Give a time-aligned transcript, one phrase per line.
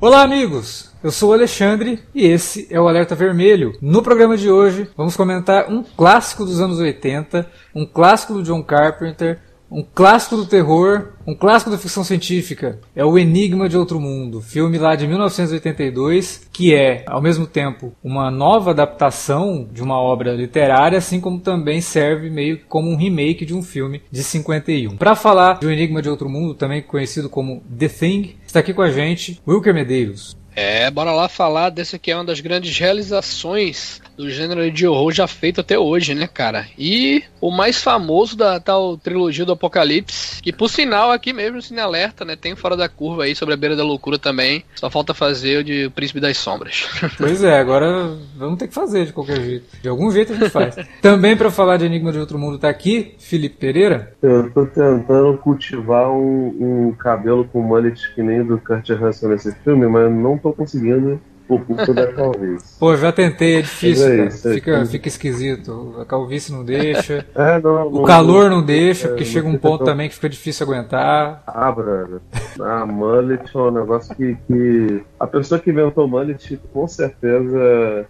[0.00, 0.92] Olá, amigos!
[1.02, 3.76] Eu sou o Alexandre e esse é o Alerta Vermelho.
[3.82, 7.44] No programa de hoje, vamos comentar um clássico dos anos 80,
[7.74, 12.78] um clássico do John Carpenter, um clássico do terror, um clássico da ficção científica.
[12.96, 17.92] É o Enigma de Outro Mundo, filme lá de 1982, que é, ao mesmo tempo,
[18.02, 23.44] uma nova adaptação de uma obra literária, assim como também serve meio como um remake
[23.44, 24.96] de um filme de 51.
[24.96, 28.72] Para falar de O Enigma de Outro Mundo, também conhecido como The Thing, está aqui
[28.72, 30.37] com a gente Wilker Medeiros.
[30.60, 35.12] É, bora lá falar desse que é uma das grandes realizações do gênero de horror
[35.12, 36.66] já feito até hoje, né, cara?
[36.76, 41.78] E o mais famoso da tal trilogia do Apocalipse, que por sinal aqui mesmo, Cine
[41.78, 44.64] Alerta, né, tem Fora da Curva aí, sobre a beira da loucura também.
[44.74, 46.88] Só falta fazer o de Príncipe das Sombras.
[47.16, 49.66] Pois é, agora vamos ter que fazer de qualquer jeito.
[49.82, 50.76] De algum jeito a gente faz.
[51.02, 54.12] também para falar de Enigma de Outro Mundo tá aqui, Felipe Pereira.
[54.22, 59.52] Eu tô tentando cultivar um, um cabelo com mullet que nem do Kurt Russell nesse
[59.62, 62.78] filme, mas não tô conseguindo por culpa da calvície.
[62.78, 65.96] Pô, já tentei, é difícil, É isso, é fica, fica esquisito.
[65.98, 67.24] A calvície não deixa.
[67.34, 70.14] É, não, O calor não deixa, é, porque não chega um ponto tão- também que
[70.14, 71.42] fica difícil aguentar.
[71.46, 72.20] Ah, brother.
[72.60, 75.02] A mullet é um negócio que, que.
[75.18, 78.06] A pessoa que inventou mullet com certeza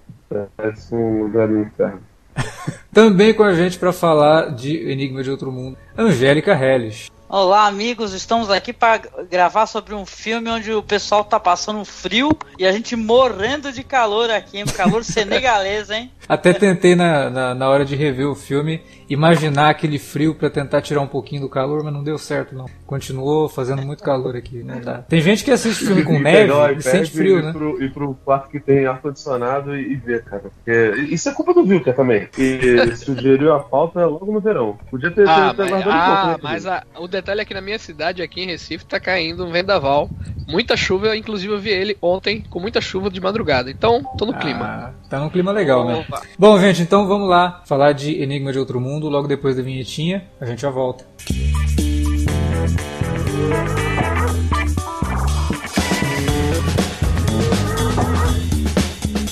[0.57, 2.01] parece um lugar no inferno.
[2.93, 7.09] Também com a gente para falar de Enigma de Outro Mundo, Angélica Helles.
[7.31, 8.15] Olá, amigos.
[8.15, 12.73] Estamos aqui para gravar sobre um filme onde o pessoal tá passando frio e a
[12.73, 16.11] gente morrendo de calor aqui, um calor senegalês, hein?
[16.27, 20.81] Até tentei na, na, na hora de rever o filme imaginar aquele frio para tentar
[20.83, 22.67] tirar um pouquinho do calor, mas não deu certo não.
[22.87, 24.99] Continuou fazendo muito calor aqui, não dá.
[24.99, 27.53] Tem gente que assiste filme com neve e sente frio, e né?
[27.53, 30.43] Pro, e pro quarto que tem ar-condicionado e, e ver, cara.
[30.55, 32.29] Porque isso é culpa do Vilker também.
[32.39, 34.79] E sugeriu a pauta logo no verão.
[34.91, 37.45] Podia ter, Ah, ter, ter mas, um pouco, ah, né, mas a- o detalhe é
[37.45, 40.09] que na minha cidade, aqui em Recife, tá caindo um vendaval.
[40.47, 43.71] Muita chuva, inclusive eu vi ele ontem com muita chuva de madrugada.
[43.71, 44.65] Então, tô no clima.
[44.65, 45.97] Ah, tá num clima legal, né?
[45.97, 46.23] Opa.
[46.39, 50.25] Bom, gente, então vamos lá falar de Enigma de Outro Mundo logo depois da vinhetinha.
[50.41, 51.05] A gente já volta.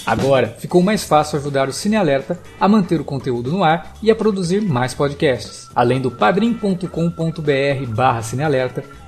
[0.06, 4.08] Agora ficou mais fácil ajudar o Cine Alerta a manter o conteúdo no ar e
[4.08, 5.68] a produzir mais podcasts.
[5.74, 6.86] Além do padrim.com.br
[7.88, 8.84] barra cinealerta,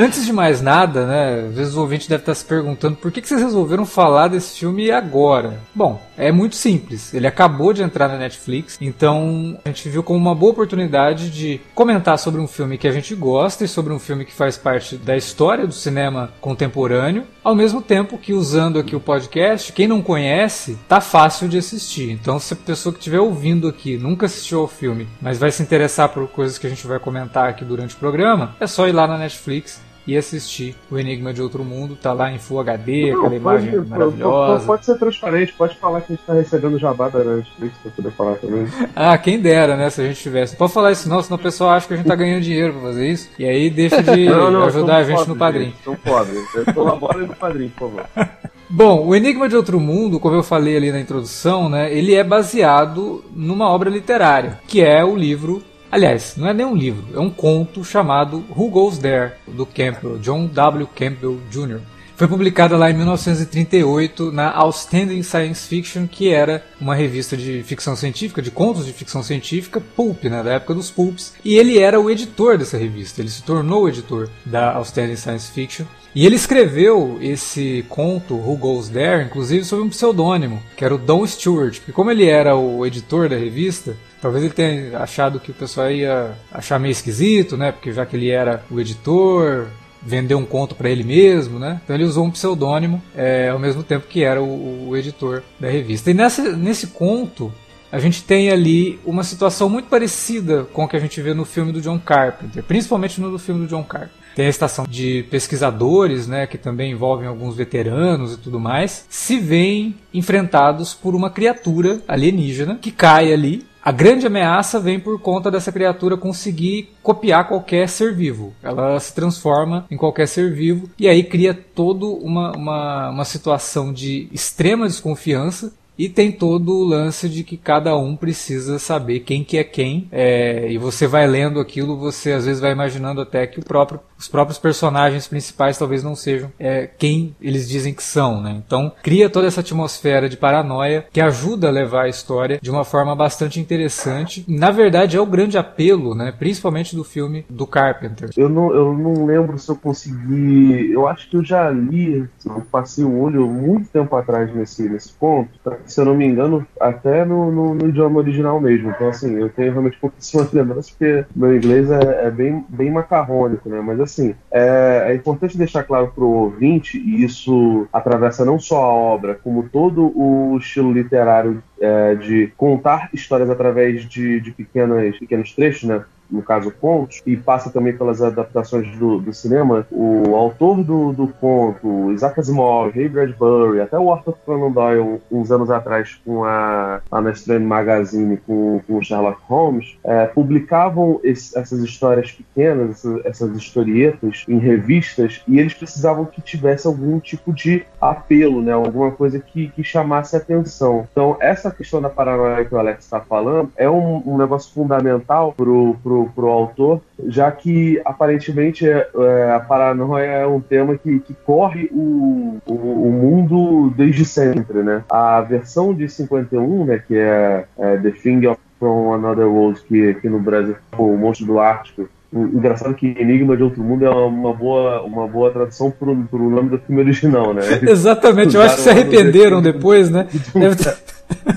[0.00, 3.20] Antes de mais nada, né, às vezes o ouvinte deve estar se perguntando por que,
[3.20, 5.58] que vocês resolveram falar desse filme agora?
[5.74, 7.12] Bom, é muito simples.
[7.12, 11.60] Ele acabou de entrar na Netflix, então a gente viu como uma boa oportunidade de
[11.74, 14.96] comentar sobre um filme que a gente gosta e sobre um filme que faz parte
[14.96, 20.00] da história do cinema contemporâneo, ao mesmo tempo que usando aqui o podcast, quem não
[20.00, 22.12] conhece, tá fácil de assistir.
[22.12, 25.60] Então, se a pessoa que estiver ouvindo aqui nunca assistiu ao filme, mas vai se
[25.60, 28.92] interessar por coisas que a gente vai comentar aqui durante o programa, é só ir
[28.92, 33.12] lá na Netflix e assistir O Enigma de Outro Mundo, tá lá em Full HD,
[33.12, 34.66] Não, aquela imagem pode, maravilhosa.
[34.66, 38.10] Pode, ser transparente, pode falar que a gente tá recebendo jabá da Netflix pra poder
[38.12, 38.66] falar também.
[38.96, 40.56] Ah, quem dera, né, se a gente tivesse.
[40.56, 42.82] Pode falar isso não, senão o pessoal acha que a gente tá ganhando dinheiro pra
[42.82, 44.26] fazer isso, e aí deixa de
[44.66, 45.74] ajudar a gente no padrinho.
[45.84, 46.42] São pobres.
[46.74, 48.08] Colabora no padrinho, por favor.
[48.70, 52.22] Bom, o Enigma de Outro Mundo, como eu falei ali na introdução, né, ele é
[52.22, 55.62] baseado numa obra literária, que é o livro.
[55.90, 60.18] Aliás, não é nem um livro, é um conto chamado Who Goes There, do Campbell,
[60.18, 60.86] John W.
[60.94, 61.80] Campbell Jr.
[62.14, 67.96] foi publicada lá em 1938 na Outstanding Science Fiction, que era uma revista de ficção
[67.96, 71.98] científica, de contos de ficção científica, pulp, né, da época dos pulps, e ele era
[71.98, 75.86] o editor dessa revista, ele se tornou o editor da Outstanding Science Fiction.
[76.18, 80.98] E ele escreveu esse conto, Who Goes There, inclusive sob um pseudônimo, que era o
[80.98, 85.52] Don Stewart, porque como ele era o editor da revista, talvez ele tenha achado que
[85.52, 89.68] o pessoal ia achar meio esquisito, né, porque já que ele era o editor,
[90.02, 91.80] vender um conto para ele mesmo, né?
[91.84, 95.70] Então ele usou um pseudônimo é, ao mesmo tempo que era o, o editor da
[95.70, 96.10] revista.
[96.10, 97.52] E nessa, nesse conto
[97.92, 101.44] a gente tem ali uma situação muito parecida com o que a gente vê no
[101.44, 104.27] filme do John Carpenter, principalmente no filme do John Carpenter.
[104.34, 109.38] Tem a estação de pesquisadores, né, que também envolvem alguns veteranos e tudo mais, se
[109.38, 115.50] veem enfrentados por uma criatura alienígena que cai ali a grande ameaça vem por conta
[115.50, 118.52] dessa criatura conseguir copiar qualquer ser vivo.
[118.62, 123.90] Ela se transforma em qualquer ser vivo e aí cria toda uma, uma, uma situação
[123.90, 129.42] de extrema desconfiança e tem todo o lance de que cada um precisa saber quem
[129.42, 130.06] que é quem.
[130.12, 133.98] É, e você vai lendo aquilo, você às vezes vai imaginando até que o próprio,
[134.18, 138.40] os próprios personagens principais talvez não sejam é, quem eles dizem que são.
[138.40, 138.60] Né?
[138.64, 142.84] Então cria toda essa atmosfera de paranoia que ajuda a levar a história de uma
[142.84, 144.44] forma bastante interessante.
[144.48, 146.32] Na verdade é o grande apelo, né?
[146.36, 148.30] principalmente do filme do Carpenter.
[148.36, 150.90] Eu não, eu não lembro se eu consegui.
[150.92, 155.12] Eu acho que eu já li, eu passei o olho muito tempo atrás nesse, nesse
[155.12, 155.48] ponto
[155.86, 158.90] se eu não me engano, até no, no, no, idioma original mesmo.
[158.90, 163.68] Então, assim, eu tenho realmente pouquíssimas lembranças, porque meu inglês é, é, bem, bem macarrônico,
[163.68, 163.80] né?
[163.80, 168.82] Mas, assim, é, é importante deixar claro para o ouvinte, e isso atravessa não só
[168.82, 175.18] a obra, como todo o estilo literário é, de contar histórias através de, de pequenas,
[175.18, 176.04] pequenos trechos, né?
[176.30, 181.28] No caso contos, e passa também pelas adaptações do, do cinema, o autor do, do
[181.28, 187.00] conto, Isaac Asimov, Ray Bradbury, até o Arthur Conan Doyle, uns anos atrás, com a,
[187.10, 193.56] a Magazine, com, com o Sherlock Holmes, é, publicavam esse, essas histórias pequenas, essas, essas
[193.56, 198.72] historietas, em revistas, e eles precisavam que tivesse algum tipo de apelo, né?
[198.72, 201.06] alguma coisa que, que chamasse atenção.
[201.10, 205.52] Então, essa questão da paranoia que o Alex está falando é um, um negócio fundamental
[205.52, 210.96] pro, pro pro, o autor, já que aparentemente é, é, a paranoia é um tema
[210.96, 215.04] que, que corre o, o, o, mundo desde sempre, né?
[215.10, 220.10] A versão de 51, né, que é, é The Thing of From Another World, que
[220.10, 224.52] aqui no Brasil o Monstro do Ártico, Engraçado que Enigma de Outro Mundo é uma
[224.52, 227.62] boa, uma boa tradução pro, pro nome do filme original, né?
[227.88, 230.26] Exatamente, eu acho que se arrependeram depois, né?
[230.54, 230.94] Deve ter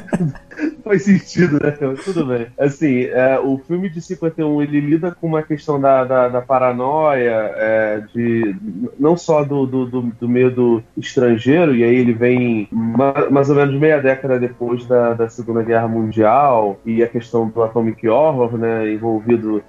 [0.83, 1.71] faz sentido, né?
[2.03, 2.47] Tudo bem.
[2.59, 7.51] Assim, é, o filme de 51 ele lida com uma questão da, da, da paranoia,
[7.55, 8.55] é, de
[8.99, 13.79] não só do, do, do, do, medo estrangeiro, e aí ele vem mais ou menos
[13.79, 18.91] meia década depois da, da Segunda Guerra Mundial, e a questão do Atomic Horror, né?
[18.91, 19.63] Envolvido,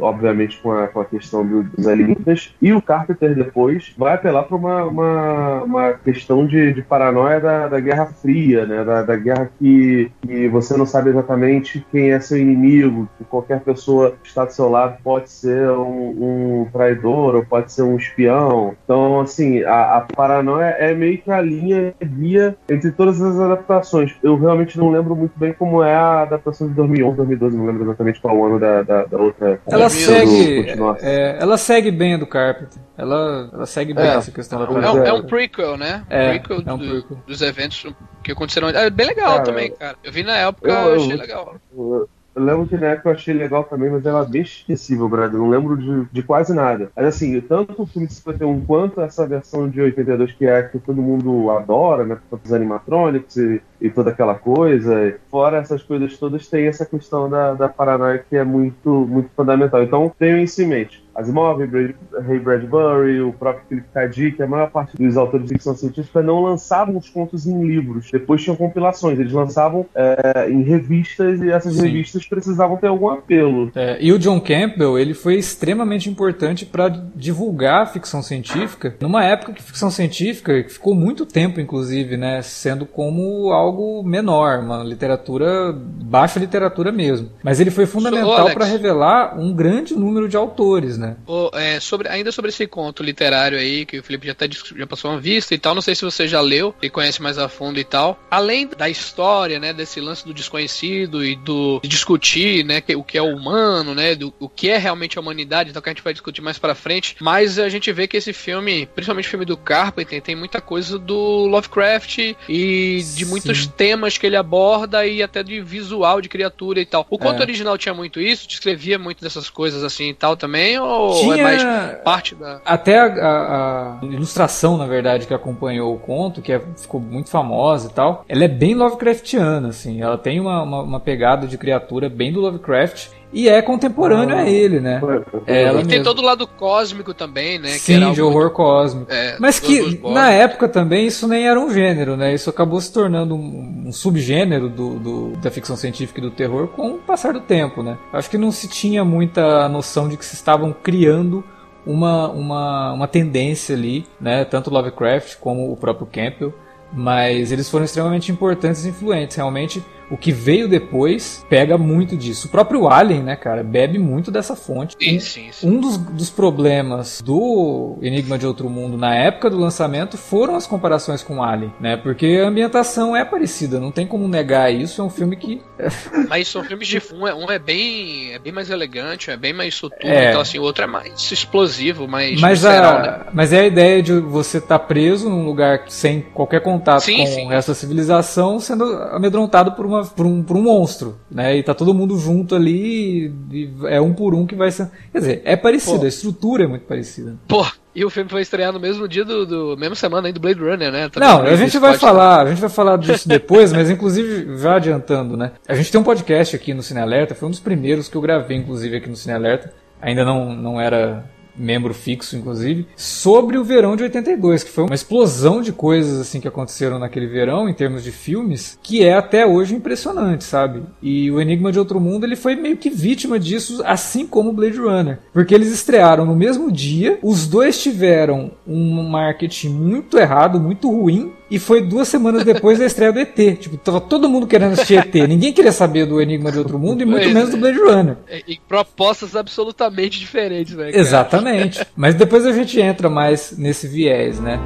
[0.00, 2.54] obviamente, com a, com a questão dos alienígenas.
[2.60, 7.68] E o Carpenter depois vai apelar para uma, uma, uma questão de, de paranoia da,
[7.68, 8.84] da Guerra Fria, né?
[8.84, 13.60] Da, da guerra que, que você não sabe exatamente quem é seu inimigo, que qualquer
[13.60, 17.96] pessoa que está do seu lado pode ser um, um traidor ou pode ser um
[17.96, 18.74] espião.
[18.84, 24.14] Então, assim, a, a, paranoia é meio que a linha guia entre todas as adaptações.
[24.22, 27.84] Eu realmente não lembro muito bem como é a adaptação de 2011, 2012, não lembro
[27.84, 29.60] exatamente qual o ano da, da, da outra.
[29.66, 30.66] Ela segue,
[31.02, 32.87] é, ela segue bem a do Carpenter.
[32.98, 35.04] Ela, ela segue bem é, essa questão da paranoia.
[35.04, 36.04] É, é um prequel, né?
[36.10, 37.22] É, prequel, é um do, prequel.
[37.24, 37.86] dos eventos
[38.24, 38.68] que aconteceram.
[38.70, 39.96] É bem legal cara, também, cara.
[40.02, 41.54] Eu vi na época, eu, eu achei legal.
[41.72, 45.08] Eu, eu lembro que na época eu achei legal também, mas ela é bem esquecível,
[45.08, 45.32] Brad.
[45.32, 46.90] Eu não lembro de, de quase nada.
[46.96, 50.68] Mas assim, tanto o filme de 51 quanto essa versão de 82, que é a
[50.68, 52.18] que todo mundo adora, né?
[52.30, 55.18] Por os animatronics e, e, toda aquela coisa.
[55.30, 59.82] Fora essas coisas todas, tem essa questão da, da paranoia que é muito, muito fundamental.
[59.82, 61.07] Então, tenho isso em mente.
[61.18, 64.06] Asimov, Ray Bradbury, o próprio Philip K.
[64.06, 68.08] Dick, a maior parte dos autores de ficção científica não lançavam os contos em livros.
[68.12, 69.18] Depois tinham compilações.
[69.18, 71.82] Eles lançavam é, em revistas e essas Sim.
[71.82, 73.70] revistas precisavam ter algum apelo.
[73.74, 79.24] É, e o John Campbell, ele foi extremamente importante para divulgar a ficção científica numa
[79.24, 85.72] época que ficção científica ficou muito tempo, inclusive, né, sendo como algo menor, uma literatura,
[85.72, 87.30] baixa literatura mesmo.
[87.42, 91.07] Mas ele foi fundamental para revelar um grande número de autores, né?
[91.08, 91.16] Né?
[91.54, 95.10] É, sobre, ainda sobre esse conto literário aí, que o Felipe já, até, já passou
[95.10, 97.78] uma vista e tal, não sei se você já leu e conhece mais a fundo
[97.78, 98.18] e tal.
[98.30, 103.22] Além da história, né, desse lance do desconhecido e do discutir, né, o que é
[103.22, 106.40] humano, né, do o que é realmente a humanidade, então que a gente vai discutir
[106.40, 110.20] mais para frente, mas a gente vê que esse filme, principalmente o filme do Carpenter,
[110.22, 115.60] tem muita coisa do Lovecraft e de muitos temas que ele aborda e até de
[115.60, 117.06] visual de criatura e tal.
[117.08, 117.42] O conto É.
[117.42, 120.86] original tinha muito isso, descrevia muito dessas coisas assim e tal também, ou
[121.20, 121.62] Tinha- é mais
[122.04, 122.60] parte da.
[122.64, 127.30] Até a, a- a ilustração, na verdade, que acompanhou o conto, que é- ficou muito
[127.30, 130.00] famosa e tal, ela é bem Lovecraftiana, assim.
[130.02, 134.40] Ela tem uma, uma, uma pegada de criatura bem do Lovecraft e é contemporâneo Ah.
[134.40, 135.00] a ele, né?
[135.46, 136.04] É, ela E tem mesmo.
[136.04, 137.72] todo o lado cósmico também, né?
[137.72, 139.10] que Sim, de horror cósmico.
[139.12, 142.32] É, Mas que na época também isso nem era um gênero, né?
[142.34, 146.68] Isso acabou se tornando um, um subgênero do, do- da ficção científica e do terror
[146.68, 147.98] com o passar do tempo, né?
[148.12, 151.44] Acho que não se tinha muita noção de que se estavam criando
[151.86, 154.44] uma, uma, uma tendência ali, né?
[154.44, 156.52] Tanto Lovecraft como o próprio Campbell.
[156.92, 159.36] Mas eles foram extremamente importantes e influentes.
[159.36, 162.46] Realmente, o que veio depois pega muito disso.
[162.48, 164.96] O próprio Alien, né, cara, bebe muito dessa fonte.
[164.98, 165.68] Sim, Um- sim, sim.
[165.68, 170.66] um dos, dos problemas do Enigma de Outro Mundo na época do lançamento foram as
[170.66, 171.96] comparações com Alien, né?
[171.96, 175.00] Porque a ambientação é parecida, não tem como negar isso.
[175.00, 175.60] É um filme que.
[176.28, 177.02] Mas são filmes de.
[177.14, 178.32] Um é, um é bem.
[178.32, 180.28] É bem mais elegante, é bem mais soturno, É.
[180.30, 183.20] então assim, o outro é mais explosivo, mais Mas, visceral, a, né?
[183.32, 187.26] mas é a ideia de você estar preso num lugar sem qualquer contato Sim, com
[187.26, 187.46] sim.
[187.46, 191.56] o resto da civilização, sendo amedrontado por, uma, por, um, um monstro, né?
[191.56, 194.88] E tá todo mundo junto ali, e, é um por um que vai ser.
[195.12, 196.04] Quer dizer, é parecido, Pô.
[196.04, 197.36] a estrutura é muito parecida.
[197.46, 197.64] Pô,
[197.94, 199.44] e o filme foi estrear no mesmo dia do.
[199.44, 201.08] do mesma semana aí do Blade Runner, né?
[201.08, 204.56] Tá Não, a gente vai pode- falar, a gente vai falar disso depois, mas inclusive
[204.58, 205.52] já adiantando, né?
[205.66, 208.20] A gente tem um podcast aqui no Cine Alerta, foi um dos primeiros que eu
[208.20, 209.72] gravei inclusive aqui no Cine Alerta.
[210.00, 211.24] Ainda não não era
[211.58, 216.40] membro fixo, inclusive, sobre o verão de 82, que foi uma explosão de coisas assim
[216.40, 220.82] que aconteceram naquele verão em termos de filmes, que é até hoje impressionante, sabe?
[221.02, 224.78] E o Enigma de Outro Mundo, ele foi meio que vítima disso, assim como Blade
[224.78, 230.90] Runner, porque eles estrearam no mesmo dia, os dois tiveram um marketing muito errado, muito
[230.90, 233.34] ruim, e foi duas semanas depois da estreia do ET.
[233.58, 235.14] Tipo, tava todo mundo querendo assistir ET.
[235.28, 237.52] Ninguém queria saber do Enigma de Outro Mundo e muito menos é.
[237.52, 238.16] do Blade Runner.
[238.30, 240.90] E, e propostas absolutamente diferentes, né?
[240.90, 240.98] cara?
[240.98, 241.86] Exatamente.
[241.96, 244.60] Mas depois a gente entra mais nesse viés, né?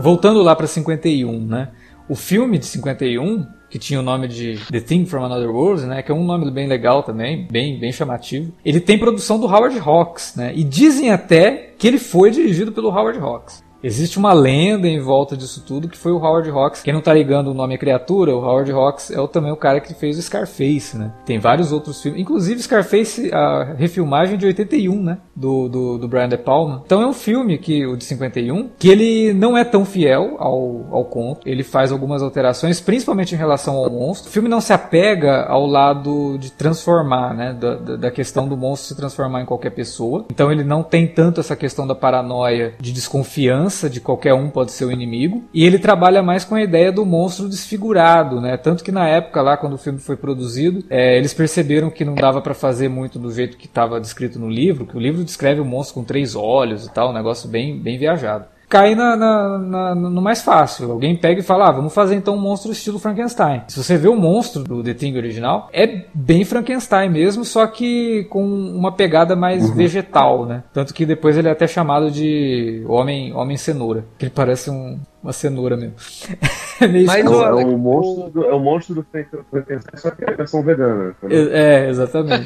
[0.00, 1.68] Voltando lá para 51, né?
[2.08, 6.02] O filme de 51, que tinha o nome de The Thing from Another World, né?
[6.02, 8.52] Que é um nome bem legal também, bem, bem chamativo.
[8.64, 10.52] Ele tem produção do Howard Hawks, né?
[10.54, 13.62] E dizem até que ele foi dirigido pelo Howard Hawks.
[13.82, 16.82] Existe uma lenda em volta disso tudo que foi o Howard Hawks.
[16.82, 19.80] Quem não tá ligando o nome à criatura, o Howard Hawks é também o cara
[19.80, 21.12] que fez o Scarface, né?
[21.24, 25.18] Tem vários outros filmes, inclusive Scarface, a refilmagem de 81, né?
[25.34, 26.82] Do, do, do Brian De Palma.
[26.84, 30.86] Então é um filme que o de 51 que ele não é tão fiel ao,
[30.90, 31.48] ao conto.
[31.48, 34.28] Ele faz algumas alterações, principalmente em relação ao monstro.
[34.28, 37.52] O filme não se apega ao lado de transformar, né?
[37.52, 40.26] Da, da, da questão do monstro se transformar em qualquer pessoa.
[40.30, 44.72] Então ele não tem tanto essa questão da paranoia de desconfiança de qualquer um pode
[44.72, 45.44] ser o inimigo.
[45.52, 48.56] E ele trabalha mais com a ideia do monstro desfigurado, né?
[48.56, 52.14] Tanto que na época lá, quando o filme foi produzido, é, eles perceberam que não
[52.14, 55.60] dava para fazer muito do jeito que estava descrito no livro, que o livro descreve
[55.60, 59.58] o monstro com três olhos e tal, um negócio bem, bem viajado cai na, na,
[59.58, 60.90] na, no mais fácil.
[60.90, 63.62] Alguém pega e fala, ah, vamos fazer então um monstro estilo Frankenstein.
[63.68, 68.24] Se você vê o monstro do The Thing original, é bem Frankenstein mesmo, só que
[68.24, 70.62] com uma pegada mais vegetal, né?
[70.72, 74.98] Tanto que depois ele é até chamado de Homem, homem Cenoura, que ele parece um,
[75.22, 75.94] uma cenoura mesmo.
[76.80, 80.10] é meio Mas É, o- é monstro do, é o monstro do Franken- Frankenstein, só
[80.10, 81.14] que é a versão vegana.
[81.22, 81.52] entendeu?
[81.52, 82.44] É, exatamente.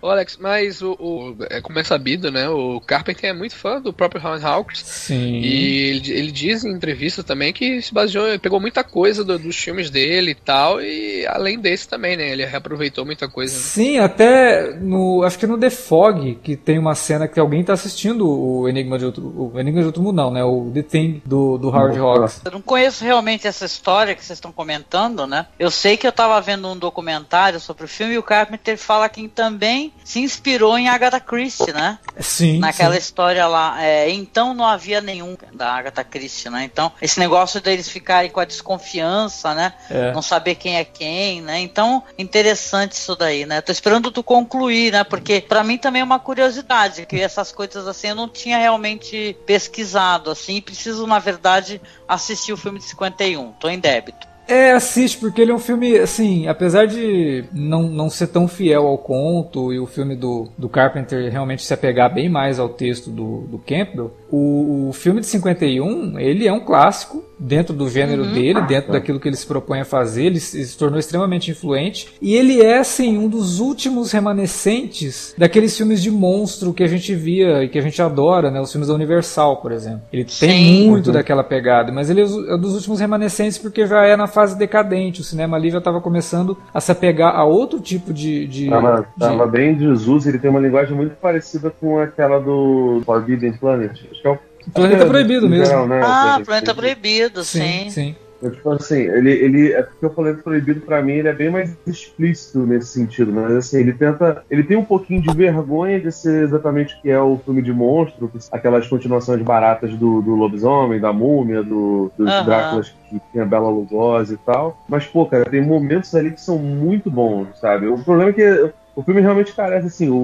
[0.00, 2.48] Ô, Alex, mas o, o- é, como é sabido, né?
[2.48, 4.82] O Carpenter é muito fã do próprio Howard Hawks.
[4.84, 5.38] Sim.
[5.40, 9.56] E ele, ele diz em entrevista também que se baseou, pegou muita coisa do- dos
[9.56, 12.30] filmes dele e tal, e além desse também, né?
[12.30, 13.54] Ele reaproveitou muita coisa.
[13.54, 13.60] Né?
[13.60, 15.22] Sim, até no.
[15.24, 18.98] Acho que no The Fog, que tem uma cena que alguém tá assistindo o Enigma
[18.98, 19.52] de Outro.
[19.54, 20.44] O Enigma de Outro Mundo, não, né?
[20.44, 22.40] O The Thing do, do Howard Hawks.
[22.44, 25.46] Eu não conheço realmente essa história que vocês estão comentando, né?
[25.58, 29.08] Eu sei que eu tava vendo um documentário sobre o filme e o Carpenter fala
[29.08, 31.98] que também se inspirou em Agatha Christie, né?
[32.20, 32.58] Sim.
[32.58, 33.00] Naquela sim.
[33.00, 33.82] história lá.
[33.82, 36.64] É, então não havia nenhum da Agatha Christie, né?
[36.64, 39.74] Então, esse negócio deles ficarem com a desconfiança, né?
[39.90, 40.12] É.
[40.12, 41.60] Não saber quem é quem, né?
[41.60, 43.60] Então, interessante isso daí, né?
[43.60, 45.04] Tô esperando tu concluir, né?
[45.04, 49.36] Porque pra mim também é uma curiosidade, que essas coisas assim eu não tinha realmente
[49.46, 53.52] pesquisado, assim, e preciso, na verdade, assistir o filme de 51.
[53.52, 54.34] Tô em débito.
[54.46, 58.86] É, assiste, porque ele é um filme, assim, apesar de não, não ser tão fiel
[58.86, 63.08] ao conto e o filme do, do Carpenter realmente se apegar bem mais ao texto
[63.08, 68.24] do, do Campbell, o, o filme de 51, ele é um clássico dentro do gênero
[68.26, 72.14] dele, dentro daquilo que ele se propõe a fazer, ele se, se tornou extremamente influente
[72.22, 77.14] e ele é, assim, um dos últimos remanescentes daqueles filmes de monstro que a gente
[77.14, 80.02] via e que a gente adora, né, os filmes da Universal, por exemplo.
[80.12, 80.88] Ele tem Sim.
[80.88, 84.56] muito daquela pegada, mas ele é é dos últimos remanescentes porque já é na fase
[84.56, 85.20] decadente.
[85.20, 88.46] O cinema ali já estava começando a se apegar a outro tipo de.
[88.46, 92.38] de, Tava, de- tava bem de Jesus, ele tem uma linguagem muito parecida com aquela
[92.40, 94.00] do Forbidden Planet.
[94.24, 94.38] Que é o
[94.72, 95.66] Planeta Proibido mesmo.
[95.66, 96.00] geral, né?
[96.02, 97.60] Ah, O Planeta Proibido, sim.
[97.84, 98.16] Sim, sim.
[98.42, 101.50] Eu, Tipo assim, ele, ele é porque o Planeta Proibido pra mim ele é bem
[101.50, 106.10] mais explícito nesse sentido, mas assim, ele tenta, ele tem um pouquinho de vergonha de
[106.12, 111.00] ser exatamente o que é o filme de monstro, aquelas continuações baratas do, do lobisomem,
[111.00, 112.44] da múmia, do, dos Aham.
[112.44, 114.76] Dráculas que tinha Bela Lugosi e tal.
[114.88, 117.86] Mas pô, cara, tem momentos ali que são muito bons, sabe?
[117.86, 120.14] O problema é que o filme realmente carece, assim, o,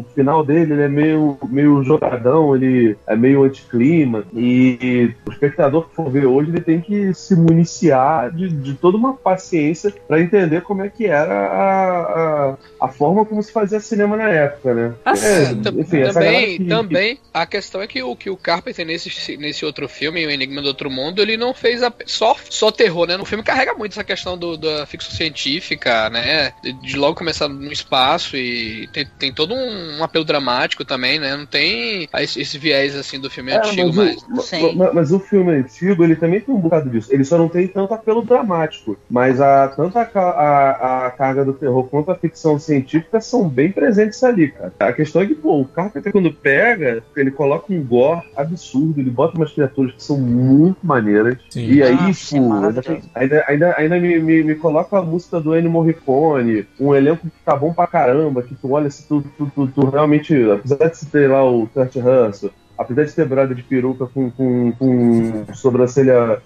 [0.00, 5.88] o final dele ele é meio, meio jogadão, ele é meio anticlima, e o espectador
[5.88, 10.20] que for ver hoje, ele tem que se municiar de, de toda uma paciência para
[10.20, 14.74] entender como é que era a, a, a forma como se fazia cinema na época,
[14.74, 14.94] né?
[15.04, 19.36] Ah, É, enfim, também, que- também, a questão é que o, que o Carpenter nesse,
[19.36, 23.06] nesse outro filme, O Enigma do Outro Mundo, ele não fez a- só, só terror,
[23.06, 23.16] né?
[23.16, 26.52] No filme carrega muito essa questão do, da ficção científica, né?
[26.82, 31.36] De logo começar no espaço e tem, tem todo um, apelo dramático também, né?
[31.36, 34.16] Não tem esse, esse viés assim do filme É, antigo, mas.
[34.28, 34.76] mas, o, Sim.
[34.76, 37.12] ma- mas o filme antigo, ele também tem um bocado disso.
[37.12, 38.98] Ele só não tem tanto apelo dramático.
[39.08, 43.70] Mas a, tanto a, a, a carga do terror quanto a ficção científica são bem
[43.72, 44.72] presentes ali, cara.
[44.78, 49.10] A questão é que, pô, o Carpenter quando pega, ele coloca um gore absurdo, ele
[49.10, 51.38] bota umas criaturas que são muito maneiras.
[51.50, 51.66] Sim.
[51.70, 52.88] E aí, Ah, sim, tipo, ainda, maravilhoso.
[52.88, 57.26] tem- ainda, ainda, ainda me, me, me coloca a música do Ennio Morricone, um elenco
[57.26, 60.88] que tá bom pra caramba, que tu olha se tu, tu, tu, tu realmente, apesar
[60.88, 65.44] de ter lá o Kurt Russell, apesar de ter brother de peruca com, com, com
[65.54, 66.38] sobrancelha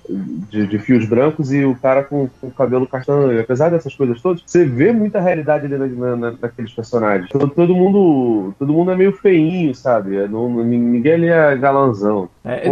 [0.50, 4.42] de, de fios brancos e o cara com, com cabelo castanho, apesar dessas coisas todas,
[4.44, 7.28] você vê muita realidade ali na, na- naqueles personagens.
[7.30, 10.16] Todo, todo mundo todo mundo é meio feinho, sabe?
[10.16, 12.28] É, Não, ninguém ali é galanzão.
[12.44, 12.62] É,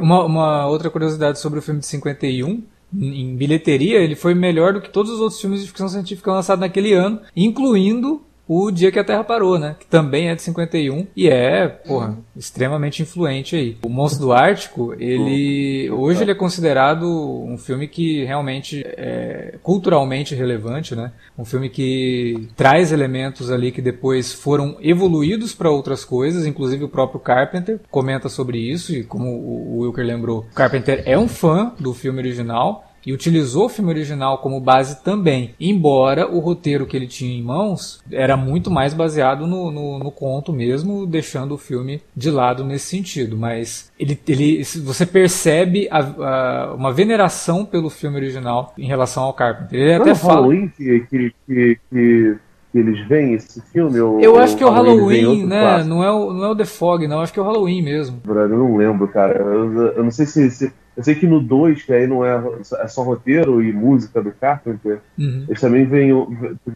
[0.00, 2.62] uma, uma outra curiosidade sobre o filme de 51.
[2.98, 6.60] Em bilheteria, ele foi melhor do que todos os outros filmes de ficção científica lançados
[6.60, 9.76] naquele ano, incluindo o Dia que a Terra Parou, né?
[9.78, 13.76] Que também é de 51 e é, porra, extremamente influente aí.
[13.84, 15.90] O Monstro do Ártico, ele.
[15.90, 21.12] Hoje ele é considerado um filme que realmente é culturalmente relevante, né?
[21.36, 26.88] Um filme que traz elementos ali que depois foram evoluídos para outras coisas, inclusive o
[26.88, 31.72] próprio Carpenter comenta sobre isso, e como o Wilker lembrou, o Carpenter é um fã
[31.78, 36.96] do filme original e utilizou o filme original como base também, embora o roteiro que
[36.96, 41.58] ele tinha em mãos era muito mais baseado no, no, no conto mesmo, deixando o
[41.58, 43.36] filme de lado nesse sentido.
[43.36, 49.32] Mas ele, ele, você percebe a- a- uma veneração pelo filme original em relação ao
[49.32, 49.78] Carpenter.
[49.80, 50.34] Ele Não até fala.
[50.40, 52.36] Halloween que, que, que, que,
[52.74, 53.98] eles veem esse filme?
[54.00, 55.60] ou- Eu acho que é o Halloween, né?
[55.60, 55.88] clássico?
[55.88, 57.20] Não é o, não é o The Fog, não.
[57.20, 58.20] Acho que é o Halloween mesmo.
[58.26, 59.38] Eu não lembro, cara.
[59.42, 62.42] Eu, eu não sei se, se- Eu sei que no 2, que aí não é,
[62.80, 65.44] é só roteiro e música do Carpenter, Uhum.
[65.46, 66.10] eles também vêm,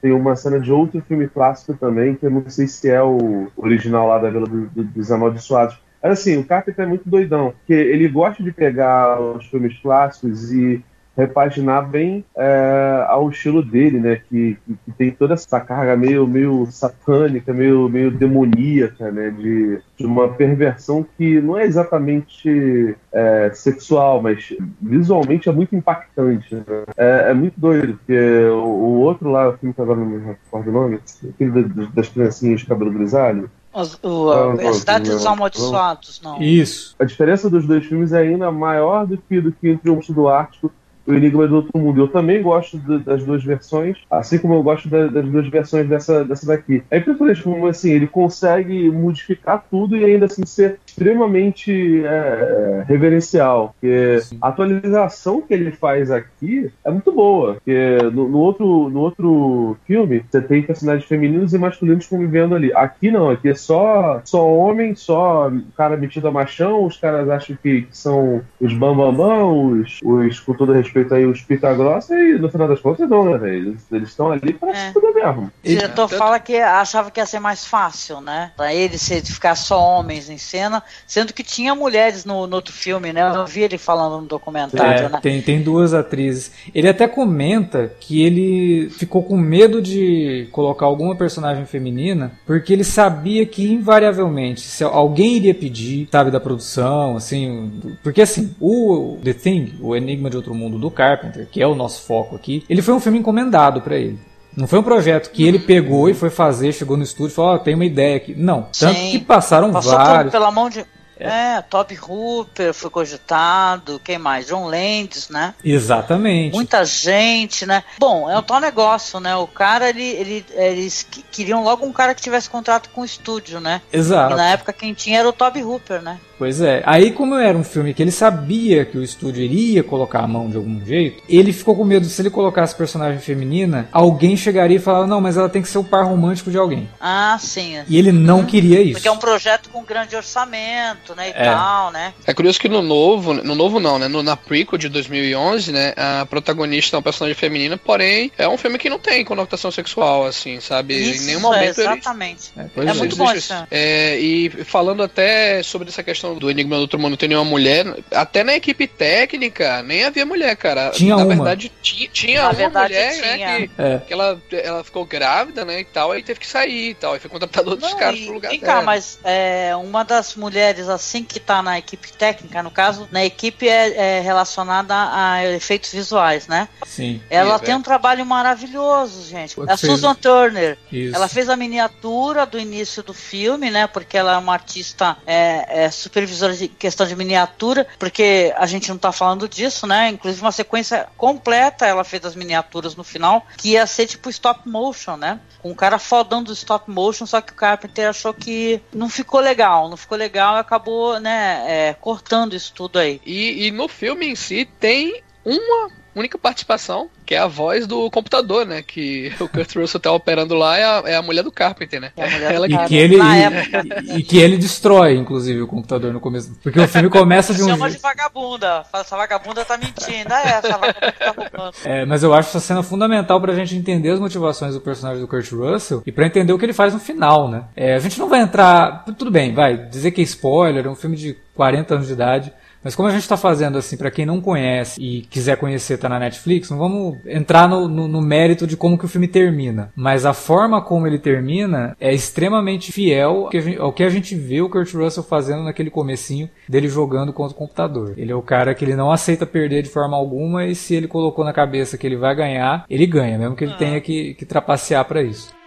[0.02, 3.48] tem uma cena de outro filme clássico também, que eu não sei se é o
[3.56, 5.78] original lá da Vila do- do- dos Amaldiçoados.
[6.02, 10.52] Mas assim, o Carpenter é muito doidão, porque ele gosta de pegar os filmes clássicos
[10.52, 10.82] e
[11.16, 14.16] repaginar bem é, ao estilo dele, né?
[14.28, 19.30] Que, que, que tem toda essa carga meio, meio satânica, meio, meio demoníaca, né?
[19.30, 26.54] De, de uma perversão que não é exatamente é, sexual, mas visualmente é muito impactante.
[26.54, 26.62] né?
[26.96, 30.18] É, é muito doido, porque o, o outro lá, o filme que agora não me
[30.24, 34.72] recordo o nome, aquele da- das criancinhas de cabelo grisalho, Os- o- Não, a não,
[34.74, 36.40] Cidade dos Amaldiçoados, não.
[36.42, 36.94] Isso.
[36.98, 40.14] a diferença dos dois filmes é ainda maior do que, do que entre o Monstro
[40.14, 40.72] do Ártico
[41.10, 42.00] o Enigma do Outro Mundo.
[42.00, 45.88] Eu também gosto de, das duas versões, assim como eu gosto da, das duas versões
[45.88, 46.82] dessa, dessa daqui.
[46.90, 53.74] É impressionante como assim, ele consegue modificar tudo e ainda assim ser extremamente é, reverencial.
[53.80, 57.54] Porque a atualização que ele faz aqui é muito boa.
[57.54, 62.72] Porque no, no, outro, no outro filme, você tem personagens femininos e masculinos convivendo ali.
[62.74, 67.56] Aqui não, aqui é só, só homem, só cara metido a machão, os caras acham
[67.62, 71.72] que, que são os bambambam, bam, bam, os, os, com todo respeito aí, os pita
[71.74, 73.76] grossa, e no final das contas não, né, velho?
[73.90, 74.74] Eles estão ali pra é.
[74.74, 75.52] se fuder mesmo.
[75.64, 78.52] O diretor fala que achava que ia ser mais fácil, né?
[78.56, 82.72] Pra ele ser, ficar só homens em cena, sendo que tinha mulheres no, no outro
[82.72, 83.20] filme, né?
[83.34, 85.20] Eu vi ele falando no documentário, é, né?
[85.22, 86.52] Tem, tem duas atrizes.
[86.74, 92.84] Ele até comenta que ele ficou com medo de colocar alguma personagem feminina, porque ele
[92.84, 99.32] sabia que invariavelmente, se alguém iria pedir, sabe, da produção, assim, porque assim, o The
[99.32, 102.82] Thing, o Enigma de Outro Mundo do Carpenter, que é o nosso foco aqui, ele
[102.82, 104.18] foi um filme encomendado para ele.
[104.56, 107.52] Não foi um projeto que ele pegou e foi fazer, chegou no estúdio e falou:
[107.52, 108.34] Ó, oh, tem uma ideia aqui.
[108.36, 108.62] Não.
[108.78, 109.10] Tanto Sim.
[109.12, 110.24] que passaram Passou vários.
[110.24, 110.84] Por, pela mão de.
[111.20, 111.56] É.
[111.56, 114.46] é, Top Hooper foi cogitado, quem mais?
[114.46, 115.54] John Landis, né?
[115.64, 116.54] Exatamente.
[116.54, 117.84] Muita gente, né?
[117.98, 119.36] Bom, é o tal negócio, né?
[119.36, 123.60] O cara, ele, ele, eles queriam logo um cara que tivesse contrato com o estúdio,
[123.60, 123.82] né?
[123.92, 124.32] Exato.
[124.32, 126.18] E na época quem tinha era o Top Hooper, né?
[126.40, 126.82] Pois é.
[126.86, 130.48] Aí, como era um filme que ele sabia que o estúdio iria colocar a mão
[130.48, 134.80] de algum jeito, ele ficou com medo se ele colocasse personagem feminina, alguém chegaria e
[134.80, 136.88] falaria: não, mas ela tem que ser o par romântico de alguém.
[136.98, 137.82] Ah, sim.
[137.86, 138.94] E ele não queria isso.
[138.94, 141.28] Porque é um projeto com grande orçamento, né?
[141.28, 141.44] E é.
[141.44, 142.14] tal, né?
[142.26, 144.08] É curioso que no novo, no novo não, né?
[144.08, 145.92] No, na prequel de 2011, né?
[145.96, 150.26] A protagonista é uma personagem feminina, porém é um filme que não tem conotação sexual,
[150.26, 150.94] assim, sabe?
[150.94, 151.80] Isso, em nenhum momento.
[151.80, 152.52] É, exatamente.
[152.76, 152.88] Ele...
[152.88, 153.52] É, é muito bom isso.
[153.70, 157.86] É, e falando até sobre essa questão do Enigma do Outro Mundo ter nenhuma mulher,
[158.10, 160.90] até na equipe técnica nem havia mulher, cara.
[160.90, 161.34] Tinha na uma.
[161.34, 163.36] verdade, tinha, tinha na uma verdade, mulher, tinha.
[163.36, 163.98] né, que, é.
[164.06, 167.20] que, ela, ela ficou grávida, né, e tal, aí teve que sair e tal, aí
[167.20, 168.72] foi contratado outros Não, caras pro lugar vem dela.
[168.74, 173.24] cá, mas é, uma das mulheres, assim, que tá na equipe técnica, no caso, na
[173.24, 176.68] equipe é, é relacionada a efeitos visuais, né?
[176.86, 177.20] Sim.
[177.28, 179.56] Ela tem um trabalho maravilhoso, gente.
[179.68, 181.14] A Susan Turner, Isso.
[181.14, 185.84] ela fez a miniatura do início do filme, né, porque ela é uma artista é,
[185.84, 190.08] é super supervisora de questão de miniatura, porque a gente não está falando disso, né?
[190.08, 194.68] Inclusive uma sequência completa ela fez as miniaturas no final, que ia ser tipo stop
[194.68, 195.40] motion, né?
[195.62, 199.40] Com um cara fodão do stop motion, só que o Carpenter achou que não ficou
[199.40, 200.89] legal, não ficou legal e acabou,
[201.20, 203.20] né, é, cortando isso tudo aí.
[203.24, 208.10] E, e no filme em si tem uma única participação, que é a voz do
[208.10, 208.82] computador, né?
[208.82, 212.12] Que o Kurt Russell tá operando lá, é a, é a mulher do Carpenter, né?
[212.16, 216.56] É Ela e, que ele, e, e, que ele destrói, inclusive, o computador no começo.
[216.62, 217.68] Porque o filme começa de um.
[217.68, 218.84] Chama de vagabunda.
[218.92, 220.32] Essa vagabunda tá mentindo.
[220.32, 221.74] É, essa vagabunda tá roubando.
[221.84, 225.28] É, mas eu acho essa cena fundamental pra gente entender as motivações do personagem do
[225.28, 227.64] Kurt Russell e pra entender o que ele faz no final, né?
[227.76, 229.04] É, a gente não vai entrar.
[229.04, 232.52] Tudo bem, vai dizer que é spoiler, é um filme de 40 anos de idade.
[232.82, 236.08] Mas como a gente está fazendo assim, para quem não conhece e quiser conhecer, tá
[236.08, 239.92] na Netflix, não vamos entrar no, no, no, mérito de como que o filme termina.
[239.94, 244.68] Mas a forma como ele termina é extremamente fiel ao que a gente vê o
[244.70, 248.14] Kurt Russell fazendo naquele comecinho dele jogando contra o computador.
[248.16, 251.06] Ele é o cara que ele não aceita perder de forma alguma e se ele
[251.06, 253.78] colocou na cabeça que ele vai ganhar, ele ganha, mesmo que ele ah.
[253.78, 255.59] tenha que, que trapacear para isso.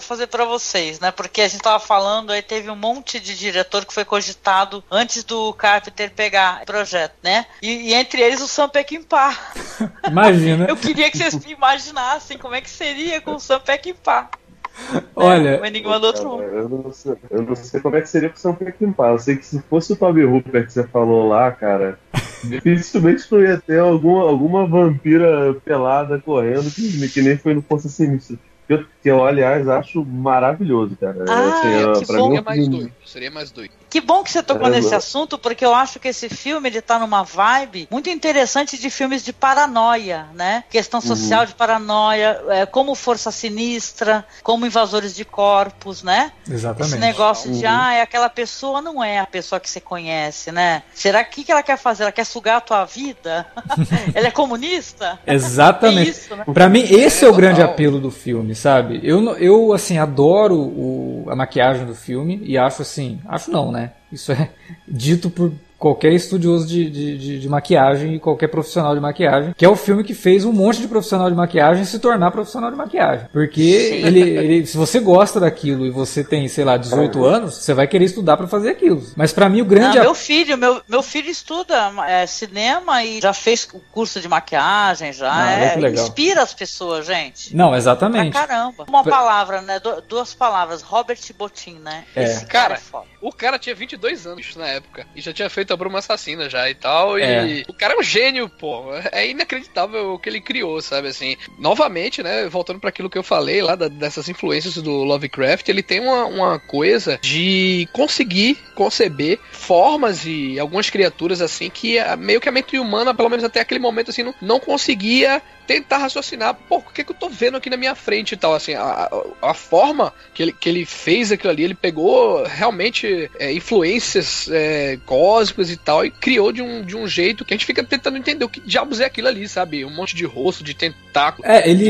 [0.00, 1.10] Para fazer para vocês, né?
[1.10, 5.22] Porque a gente tava falando aí teve um monte de diretor que foi cogitado antes
[5.22, 7.46] do Carpenter pegar o projeto, né?
[7.62, 9.36] E, e entre eles o Sam Peckinpah.
[10.08, 10.66] Imagina.
[10.68, 14.30] Eu queria que vocês imaginassem como é que seria com o Sam Peckinpah.
[15.14, 15.60] Olha, né?
[15.60, 16.42] o enigma do outro mundo.
[16.42, 19.10] Eu não, sei, eu não sei como é que seria com o Sam Peckinpah.
[19.10, 21.98] Eu sei que se fosse o Toby Hooper que você falou lá, cara,
[22.44, 27.88] dificilmente não ia ter alguma, alguma vampira pelada correndo que, que nem foi no Força
[27.88, 28.38] Sinistra
[28.78, 31.24] que eu, aliás, acho maravilhoso, cara.
[31.28, 32.26] Ah, assim, é, que bom.
[32.26, 33.79] Seria mais doido, seria mais doido.
[33.90, 36.80] Que bom que você tocou é, nesse assunto, porque eu acho que esse filme ele
[36.80, 40.62] tá numa vibe muito interessante de filmes de paranoia, né?
[40.70, 41.46] Questão social uhum.
[41.46, 46.30] de paranoia, é, como Força Sinistra, como Invasores de Corpos, né?
[46.48, 46.92] Exatamente.
[46.92, 47.72] Esse negócio de, uhum.
[47.72, 50.84] ah, é aquela pessoa não é a pessoa que você conhece, né?
[50.94, 52.04] Será que, que ela quer fazer?
[52.04, 53.44] Ela quer sugar a tua vida?
[54.14, 55.18] ela é comunista?
[55.26, 56.28] Exatamente.
[56.30, 56.44] É né?
[56.54, 59.00] Pra mim, esse é, é o grande apelo do filme, sabe?
[59.02, 63.79] Eu, eu assim, adoro o, a maquiagem do filme e acho assim, acho não, né?
[64.10, 64.50] Isso é
[64.86, 69.64] dito por qualquer estudioso de, de, de, de, maquiagem e qualquer profissional de maquiagem, que
[69.64, 72.76] é o filme que fez um monte de profissional de maquiagem se tornar profissional de
[72.76, 73.26] maquiagem.
[73.32, 77.72] Porque ele, ele, se você gosta daquilo e você tem, sei lá, 18 anos, você
[77.72, 79.02] vai querer estudar para fazer aquilo.
[79.16, 79.96] Mas para mim o grande...
[79.96, 85.14] Não, meu filho, meu, meu filho estuda é, cinema e já fez curso de maquiagem,
[85.14, 85.32] já.
[85.32, 87.56] Ah, é, inspira as pessoas, gente.
[87.56, 88.32] Não, exatamente.
[88.32, 88.84] Pra caramba.
[88.86, 89.80] Uma palavra, né?
[90.06, 90.82] duas palavras.
[90.82, 92.04] Robert Botin, né?
[92.14, 92.24] É.
[92.24, 95.69] Esse cara, cara é o cara tinha 22 anos na época e já tinha feito
[95.70, 97.18] feita por uma assassina já e tal.
[97.18, 97.46] É.
[97.46, 98.92] E o cara é um gênio, pô.
[99.12, 101.08] É inacreditável o que ele criou, sabe?
[101.08, 102.48] Assim, novamente, né?
[102.48, 106.24] Voltando para aquilo que eu falei lá da, dessas influências do Lovecraft, ele tem uma,
[106.26, 112.78] uma coisa de conseguir conceber formas e algumas criaturas assim que meio que a mente
[112.78, 117.04] humana, pelo menos até aquele momento, assim, não, não conseguia tentar raciocinar, pô, o que,
[117.04, 119.08] que eu tô vendo aqui na minha frente e tal, assim, a,
[119.40, 124.98] a, forma que ele, que ele fez aquilo ali, ele pegou realmente é, influências é,
[125.06, 128.18] cósmicas e tal, e criou de um, de um jeito que a gente fica tentando
[128.18, 129.84] entender o que diabos é aquilo ali, sabe?
[129.84, 131.46] Um monte de rosto, de tentáculo.
[131.46, 131.88] É, ele,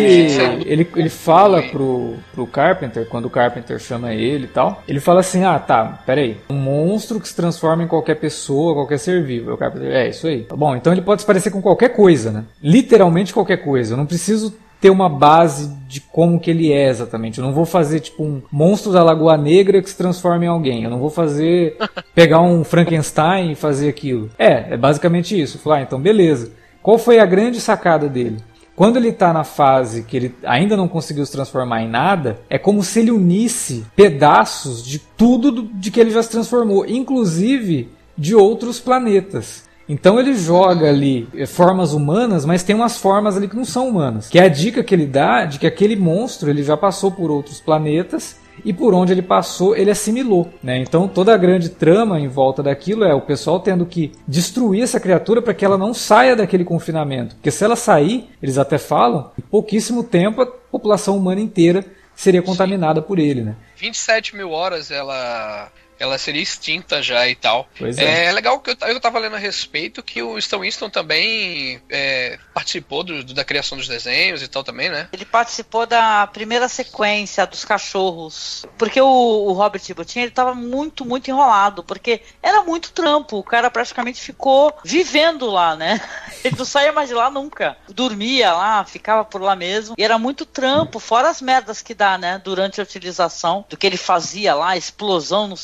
[0.67, 5.21] ele, ele fala pro, pro Carpenter, quando o Carpenter chama ele e tal, ele fala
[5.21, 9.55] assim, ah, tá, peraí, um monstro que se transforma em qualquer pessoa, qualquer ser vivo.
[9.55, 10.47] O Carpenter, é, isso aí.
[10.51, 12.45] Bom, então ele pode se parecer com qualquer coisa, né?
[12.63, 13.95] Literalmente qualquer coisa coisa.
[13.95, 17.39] Eu não preciso ter uma base de como que ele é exatamente.
[17.39, 20.83] Eu não vou fazer tipo um monstro da Lagoa Negra que se transforma em alguém.
[20.83, 21.77] Eu não vou fazer
[22.15, 24.31] pegar um Frankenstein e fazer aquilo.
[24.37, 25.59] É, é basicamente isso.
[25.59, 26.53] Falar, ah, então beleza.
[26.83, 28.39] Qual foi a grande sacada dele?
[28.75, 32.59] Quando ele está na fase que ele ainda não conseguiu se transformar em nada, é
[32.59, 38.35] como se ele unisse pedaços de tudo de que ele já se transformou, inclusive de
[38.35, 39.69] outros planetas.
[39.91, 43.89] Então ele joga ali eh, formas humanas, mas tem umas formas ali que não são
[43.89, 44.29] humanas.
[44.29, 47.29] Que é a dica que ele dá de que aquele monstro ele já passou por
[47.29, 50.79] outros planetas e por onde ele passou ele assimilou, né?
[50.79, 55.01] Então toda a grande trama em volta daquilo é o pessoal tendo que destruir essa
[55.01, 59.33] criatura para que ela não saia daquele confinamento, porque se ela sair, eles até falam,
[59.37, 63.07] em pouquíssimo tempo a população humana inteira seria contaminada Sim.
[63.09, 63.57] por ele, né?
[63.77, 65.69] 27 mil horas ela
[66.01, 67.69] ela seria extinta já e tal.
[67.79, 68.27] Pois é.
[68.27, 72.39] é legal que eu, eu tava lendo a respeito que o Stan Winston também é,
[72.55, 75.09] participou do, da criação dos desenhos e tal também, né?
[75.13, 78.65] Ele participou da primeira sequência dos cachorros.
[78.79, 83.39] Porque o, o Robert Bottin, ele tava muito, muito enrolado, porque era muito trampo.
[83.39, 86.01] O cara praticamente ficou vivendo lá, né?
[86.43, 87.77] Ele não saía mais de lá nunca.
[87.89, 89.95] Dormia lá, ficava por lá mesmo.
[89.99, 92.41] E era muito trampo, fora as merdas que dá, né?
[92.43, 95.57] Durante a utilização do que ele fazia lá, explosão no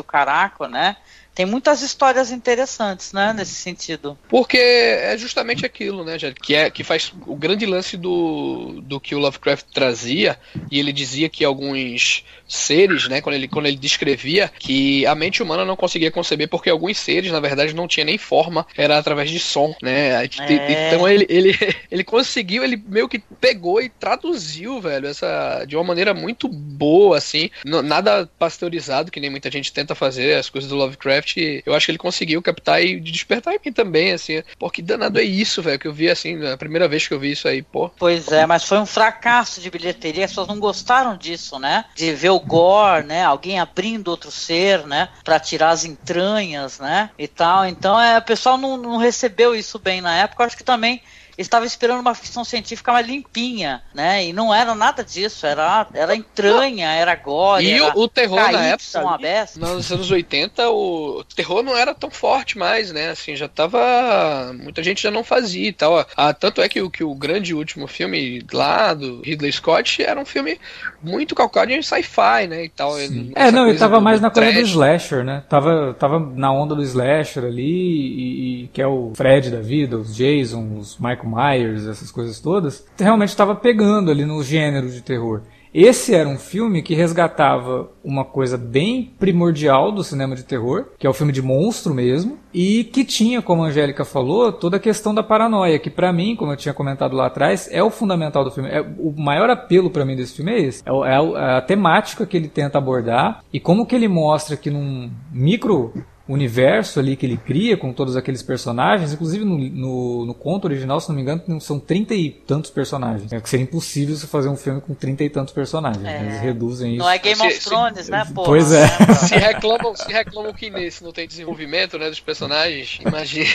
[0.00, 0.96] o Caraco, né?
[1.38, 4.18] Tem muitas histórias interessantes, né, nesse sentido.
[4.28, 9.14] Porque é justamente aquilo, né, que é que faz o grande lance do, do que
[9.14, 10.36] o Lovecraft trazia,
[10.68, 15.40] e ele dizia que alguns seres, né, quando ele, quando ele descrevia que a mente
[15.40, 19.30] humana não conseguia conceber porque alguns seres, na verdade, não tinha nem forma, era através
[19.30, 20.24] de som, né?
[20.24, 20.88] É.
[20.88, 21.56] Então ele, ele,
[21.88, 27.18] ele conseguiu, ele meio que pegou e traduziu, velho, essa de uma maneira muito boa,
[27.18, 31.27] assim, nada pasteurizado, que nem muita gente tenta fazer as coisas do Lovecraft.
[31.66, 35.18] Eu acho que ele conseguiu captar e despertar em mim também, assim, pô, que danado
[35.18, 37.62] é isso, velho, que eu vi assim, a primeira vez que eu vi isso aí,
[37.62, 37.90] pô.
[37.98, 41.84] Pois é, mas foi um fracasso de bilheteria, as pessoas não gostaram disso, né?
[41.94, 43.24] De ver o gore, né?
[43.24, 45.08] Alguém abrindo outro ser, né?
[45.24, 47.10] Para tirar as entranhas, né?
[47.18, 47.66] E tal.
[47.66, 50.42] Então, é, o pessoal não, não recebeu isso bem na época.
[50.42, 51.02] Eu acho que também
[51.42, 54.26] estava esperando uma ficção científica mais limpinha, né?
[54.26, 57.64] E não era nada disso, era, era entranha, era gore.
[57.64, 59.18] E era o, o terror na época,
[59.56, 63.10] nos anos 80, o terror não era tão forte mais, né?
[63.10, 64.52] Assim, já tava.
[64.60, 66.04] Muita gente já não fazia e tal.
[66.16, 70.20] Ah, tanto é que, o, que o grande último filme lá do Ridley Scott era
[70.20, 70.58] um filme
[71.02, 72.64] muito calcado em sci-fi, né?
[72.64, 72.98] E tal.
[72.98, 75.44] É, não, ele tava mais na coisa do slasher, né?
[75.48, 79.96] Tava, tava na onda do slasher ali, e, e que é o Fred da vida,
[79.96, 85.02] os Jason, os Michael Myers, essas coisas todas, realmente estava pegando ali no gênero de
[85.02, 85.42] terror.
[85.72, 91.06] Esse era um filme que resgatava uma coisa bem primordial do cinema de terror, que
[91.06, 94.80] é o filme de monstro mesmo, e que tinha, como a Angélica falou, toda a
[94.80, 98.44] questão da paranoia, que para mim, como eu tinha comentado lá atrás, é o fundamental
[98.44, 98.70] do filme.
[98.70, 100.82] É, o maior apelo para mim desse filme é esse.
[100.86, 105.10] É, é, a temática que ele tenta abordar e como que ele mostra que num
[105.30, 105.92] micro
[106.28, 111.00] universo ali que ele cria com todos aqueles personagens, inclusive no, no, no, conto original,
[111.00, 113.32] se não me engano, são trinta e tantos personagens.
[113.32, 116.04] É que seria impossível você fazer um filme com trinta e tantos personagens.
[116.04, 116.20] É.
[116.20, 117.02] Eles reduzem isso.
[117.02, 118.42] Não é Game of Thrones, se, né, pô?
[118.42, 118.86] Pois é.
[119.26, 123.48] Se reclamam, se reclamam que nesse não tem desenvolvimento, né, dos personagens, imagina.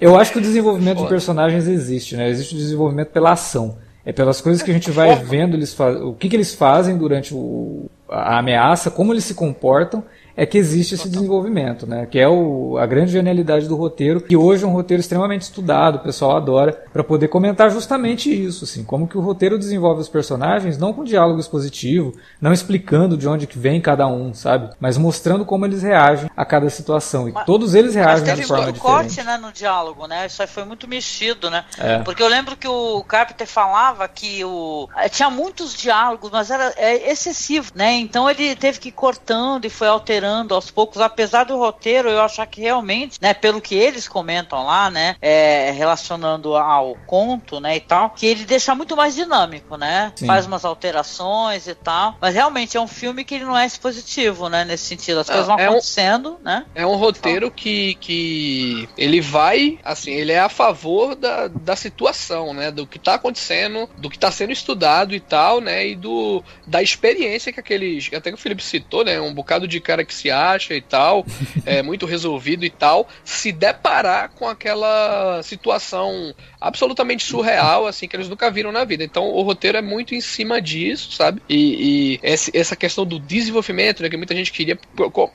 [0.00, 2.28] Eu acho que o desenvolvimento de personagens existe, né?
[2.28, 3.78] Existe o desenvolvimento pela ação.
[4.06, 7.32] É pelas coisas que a gente vai vendo eles o que, que eles fazem durante
[7.32, 10.04] o, a ameaça, como eles se comportam
[10.36, 12.06] é que existe esse desenvolvimento, né?
[12.06, 15.96] Que é o, a grande genialidade do roteiro, que hoje é um roteiro extremamente estudado,
[15.96, 20.08] o pessoal adora, para poder comentar justamente isso, assim, como que o roteiro desenvolve os
[20.08, 24.70] personagens, não com diálogo expositivo, não explicando de onde que vem cada um, sabe?
[24.80, 27.28] Mas mostrando como eles reagem a cada situação.
[27.28, 28.80] E mas, todos eles reagem de forma diferente.
[28.80, 30.26] corte, né, no diálogo, né?
[30.26, 31.64] Isso aí foi muito mexido, né?
[31.78, 31.98] É.
[31.98, 36.72] Porque eu lembro que o Carpenter falava que o eh, tinha muitos diálogos, mas era
[36.76, 37.92] é excessivo, né?
[37.92, 42.20] Então ele teve que ir cortando e foi alterando aos poucos, apesar do roteiro eu
[42.20, 47.76] achar que realmente, né, pelo que eles comentam lá, né, é, relacionando ao conto, né,
[47.76, 50.26] e tal, que ele deixa muito mais dinâmico, né, Sim.
[50.26, 54.48] faz umas alterações e tal, mas realmente é um filme que ele não é expositivo,
[54.48, 56.66] né, nesse sentido, as coisas vão é acontecendo, um, né.
[56.74, 62.52] É um roteiro que, que ele vai, assim, ele é a favor da, da situação,
[62.54, 66.42] né, do que tá acontecendo, do que tá sendo estudado e tal, né, e do
[66.66, 70.13] da experiência que aqueles, até que o Felipe citou, né, um bocado de cara que
[70.14, 71.26] que se acha e tal,
[71.66, 78.28] é muito resolvido e tal, se deparar com aquela situação absolutamente surreal, assim, que eles
[78.28, 79.04] nunca viram na vida.
[79.04, 81.42] Então o roteiro é muito em cima disso, sabe?
[81.48, 84.78] E, e esse, essa questão do desenvolvimento, né, que muita gente queria,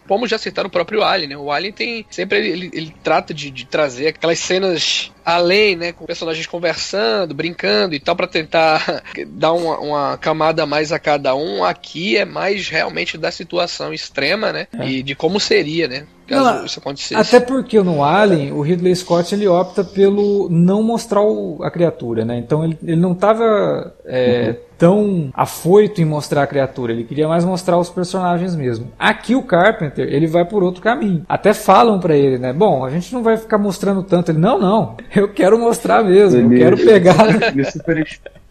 [0.07, 1.37] como já citaram o próprio Alien, né?
[1.37, 5.91] O Alien tem sempre ele, ele, ele trata de, de trazer aquelas cenas além, né,
[5.91, 11.35] com personagens conversando, brincando e tal, para tentar dar uma, uma, camada mais a cada
[11.35, 11.63] um.
[11.63, 14.87] Aqui é mais realmente da situação extrema, né, é.
[14.87, 17.35] e de como seria, né, caso não, isso acontecesse.
[17.35, 22.23] Até porque no Alien, o Ridley Scott ele opta pelo não mostrar o, a criatura,
[22.23, 22.37] né?
[22.37, 24.55] Então ele, ele não estava é, uhum.
[24.77, 28.91] tão afoito em mostrar a criatura, ele queria mais mostrar os personagens mesmo.
[28.97, 31.25] Aqui o Carpenter, ele vai por outro caminho.
[31.27, 32.53] Até falam para ele, né?
[32.53, 34.31] Bom, a gente não vai ficar mostrando tanto.
[34.31, 37.17] Ele, não, não, eu quero mostrar mesmo, eu quero pegar.
[37.51, 37.97] Ele super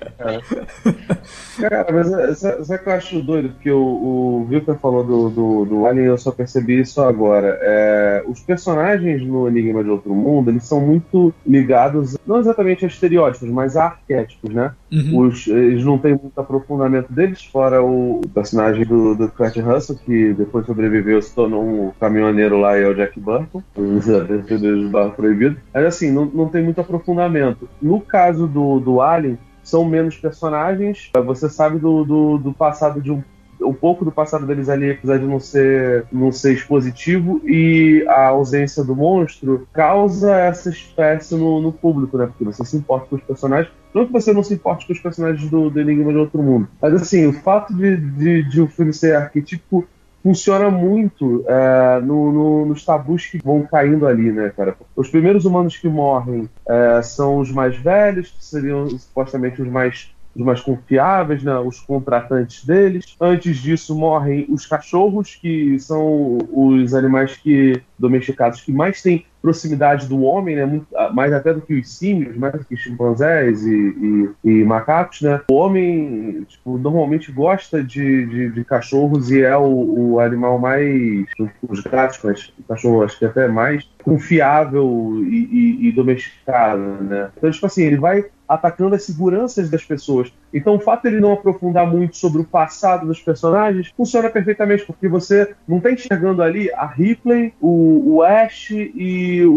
[0.01, 1.69] é.
[1.69, 3.51] Cara, mas sabe que eu acho doido?
[3.51, 7.59] Porque o, o Victor falou do, do, do Alien eu só percebi isso agora.
[7.61, 12.89] É, os personagens no Enigma de Outro Mundo, eles são muito ligados, não exatamente a
[12.89, 14.73] estereótipos, mas a arquétipos, né?
[14.93, 15.27] Uhum.
[15.27, 20.33] Os, eles não têm muito aprofundamento deles, fora o personagem do, do Kurt Russell, que
[20.35, 25.59] depois sobreviveu, se tornou um caminhoneiro lá e é o Jack Burton, dos barros proibidos.
[25.75, 27.69] Mas assim, não, não tem muito aprofundamento.
[27.83, 31.11] No caso do, do Alien, são menos personagens.
[31.27, 33.23] Você sabe do, do, do passado de um
[33.61, 38.29] um pouco do passado deles ali, apesar de não ser, não ser expositivo, e a
[38.29, 42.27] ausência do monstro causa essa espécie no, no público, né?
[42.27, 43.73] Porque você se importa com os personagens.
[43.93, 46.69] Não que você não se importe com os personagens do, do Enigma de Outro Mundo,
[46.81, 49.87] mas assim, o fato de, de, de o filme ser arquetípico
[50.29, 54.77] funciona muito é, no, no, nos tabus que vão caindo ali, né, cara?
[54.95, 60.11] Os primeiros humanos que morrem é, são os mais velhos, que seriam supostamente os mais
[60.37, 63.17] os mais confiáveis, né, os contratantes deles.
[63.21, 70.07] Antes disso morrem os cachorros, que são os animais que domesticados que mais têm proximidade
[70.07, 70.67] do homem, né?
[70.67, 74.65] Muito, ah, mais até do que os símios, mais do que chimpanzés e, e, e,
[74.65, 75.41] macacos, né?
[75.51, 81.27] O homem, tipo, normalmente gosta de, de, de cachorros e é o, o, animal mais,
[81.69, 87.31] os gatos, mas o cachorro acho que até mais confiável e, e domesticado, né?
[87.37, 90.33] Então, tipo assim, ele vai atacando as seguranças das pessoas.
[90.53, 95.09] Então, o fato ele não aprofundar muito sobre o passado dos personagens funciona perfeitamente, porque
[95.09, 99.53] você não está enxergando ali a Ripley, o, o Ash e o,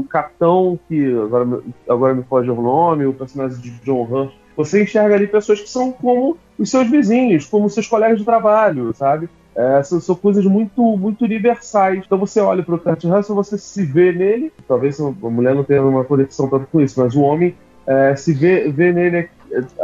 [0.00, 4.32] o capitão, que agora, agora me foge o nome, o personagem de John Hurt.
[4.56, 8.94] Você enxerga ali pessoas que são como os seus vizinhos, como seus colegas de trabalho,
[8.94, 9.28] sabe?
[9.56, 12.02] É, são, são, coisas muito, muito universais.
[12.04, 14.52] Então você olha para o Kurt Russell, você se vê nele.
[14.66, 17.54] Talvez a mulher não tenha uma conexão tanto com isso, mas o homem
[17.86, 19.28] é, se vê, vê nele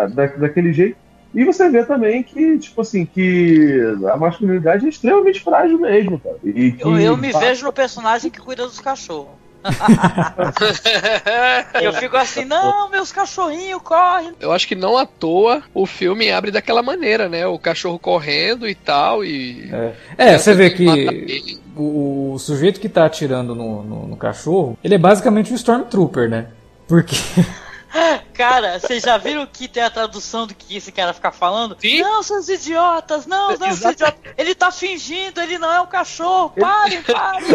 [0.08, 0.96] da, daquele jeito.
[1.32, 3.80] E você vê também que, tipo assim, que
[4.12, 6.36] a masculinidade é extremamente frágil mesmo, cara.
[6.42, 9.38] Que, eu, eu me vejo no personagem que cuida dos cachorros.
[11.82, 14.32] eu fico assim, não, meus cachorrinhos correm.
[14.40, 17.46] Eu acho que não à toa o filme abre daquela maneira, né?
[17.46, 19.22] O cachorro correndo e tal.
[19.24, 19.70] E.
[20.16, 24.78] É, é você vê que o, o, sujeito que tá atirando no, no, no cachorro,
[24.82, 26.46] ele é basicamente um Stormtrooper, né?
[26.88, 27.16] Porque.
[28.40, 31.76] Cara, vocês já viram que tem a tradução do que esse cara fica falando?
[31.78, 32.00] Sim.
[32.00, 34.14] Não, seus idiotas, não, não, seus idiotas.
[34.38, 37.46] Ele tá fingindo, ele não é um cachorro, parem, parem.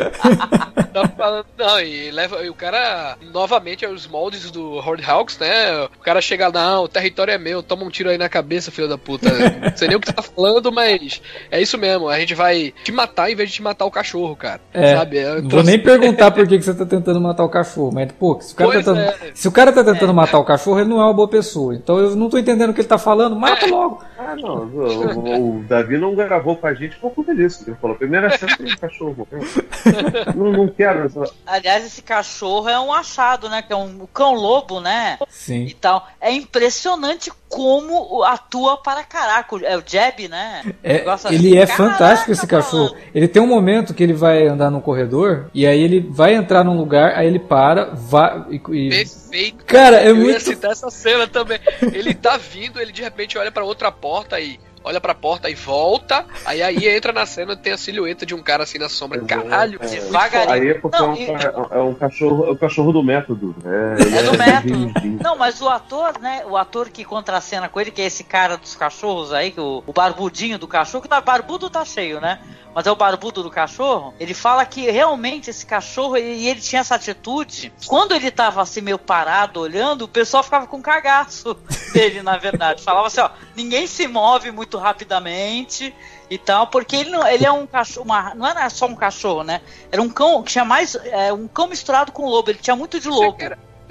[0.94, 5.40] tá falando, não, e leva e o cara, novamente, é os moldes do Horde Hawks,
[5.40, 5.86] né?
[5.86, 8.88] O cara chega, não, o território é meu, toma um tiro aí na cabeça, filho
[8.88, 9.28] da puta.
[9.32, 12.72] Não sei nem o que você tá falando, mas é isso mesmo, a gente vai
[12.84, 14.62] te matar em vez de te matar o cachorro, cara.
[14.72, 15.18] É, sabe?
[15.18, 18.40] É, Vou nem perguntar por que, que você tá tentando matar o cachorro, mas, pô,
[18.40, 19.16] se o cara, tá tentando, é.
[19.34, 20.14] se o cara tá tentando é.
[20.14, 21.76] matar o cachorro, ele não é uma boa pessoa.
[21.76, 24.04] Então eu não tô entendendo o que ele tá falando, mata logo.
[24.18, 24.66] Ah, não.
[24.66, 27.64] O, o, Davi não gravou com a gente por conta disso.
[27.68, 29.28] Ele falou: primeira cena tem um cachorro.
[30.36, 31.06] não, não quero.
[31.06, 31.32] Essa...
[31.46, 33.62] Aliás, esse cachorro é um achado, né?
[33.62, 35.18] Que é um cão-lobo, né?
[35.30, 35.66] Sim.
[35.66, 36.08] E tal.
[36.20, 39.56] É impressionante como atua para caraca.
[39.64, 40.62] É o Jeb, né?
[40.84, 42.92] É, ele é fantástico esse cachorro.
[42.92, 42.98] Mano.
[43.16, 46.66] Ele tem um momento que ele vai andar no corredor e aí ele vai entrar
[46.66, 48.90] num lugar, aí ele para, vai e.
[48.90, 49.64] Perfeito.
[49.64, 50.32] Cara, é Eu muito.
[50.32, 51.58] Eu ia citar essa cena também.
[51.82, 55.56] Ele tá vindo, ele de repente olha para outra porta e olha pra porta e
[55.56, 58.88] volta, aí aí entra na cena e tem a silhueta de um cara assim na
[58.88, 59.20] sombra.
[59.22, 60.52] Caralho, é, devagarinho.
[60.52, 61.28] Aí é porque não, é, um, e...
[61.72, 63.56] é, um, cachorro, é um cachorro do método.
[63.66, 65.24] É, é do método.
[65.24, 66.44] Não, mas o ator, né?
[66.48, 69.84] O ator que contracena com ele, que é esse cara dos cachorros aí, que o,
[69.86, 72.40] o barbudinho do cachorro, que não, barbudo tá cheio, né?
[72.76, 76.82] Mas é o barbudo do cachorro, ele fala que realmente esse cachorro, e ele tinha
[76.82, 81.56] essa atitude, quando ele tava assim meio parado, olhando, o pessoal ficava com cagaço
[81.94, 82.84] dele, na verdade.
[82.84, 85.96] Falava assim, ó, ninguém se move muito rapidamente
[86.30, 89.44] e tal, porque ele não, ele é um cachorro, uma, não era só um cachorro,
[89.44, 89.62] né?
[89.90, 93.00] Era um cão que tinha mais, é, um cão misturado com lobo, ele tinha muito
[93.00, 93.38] de lobo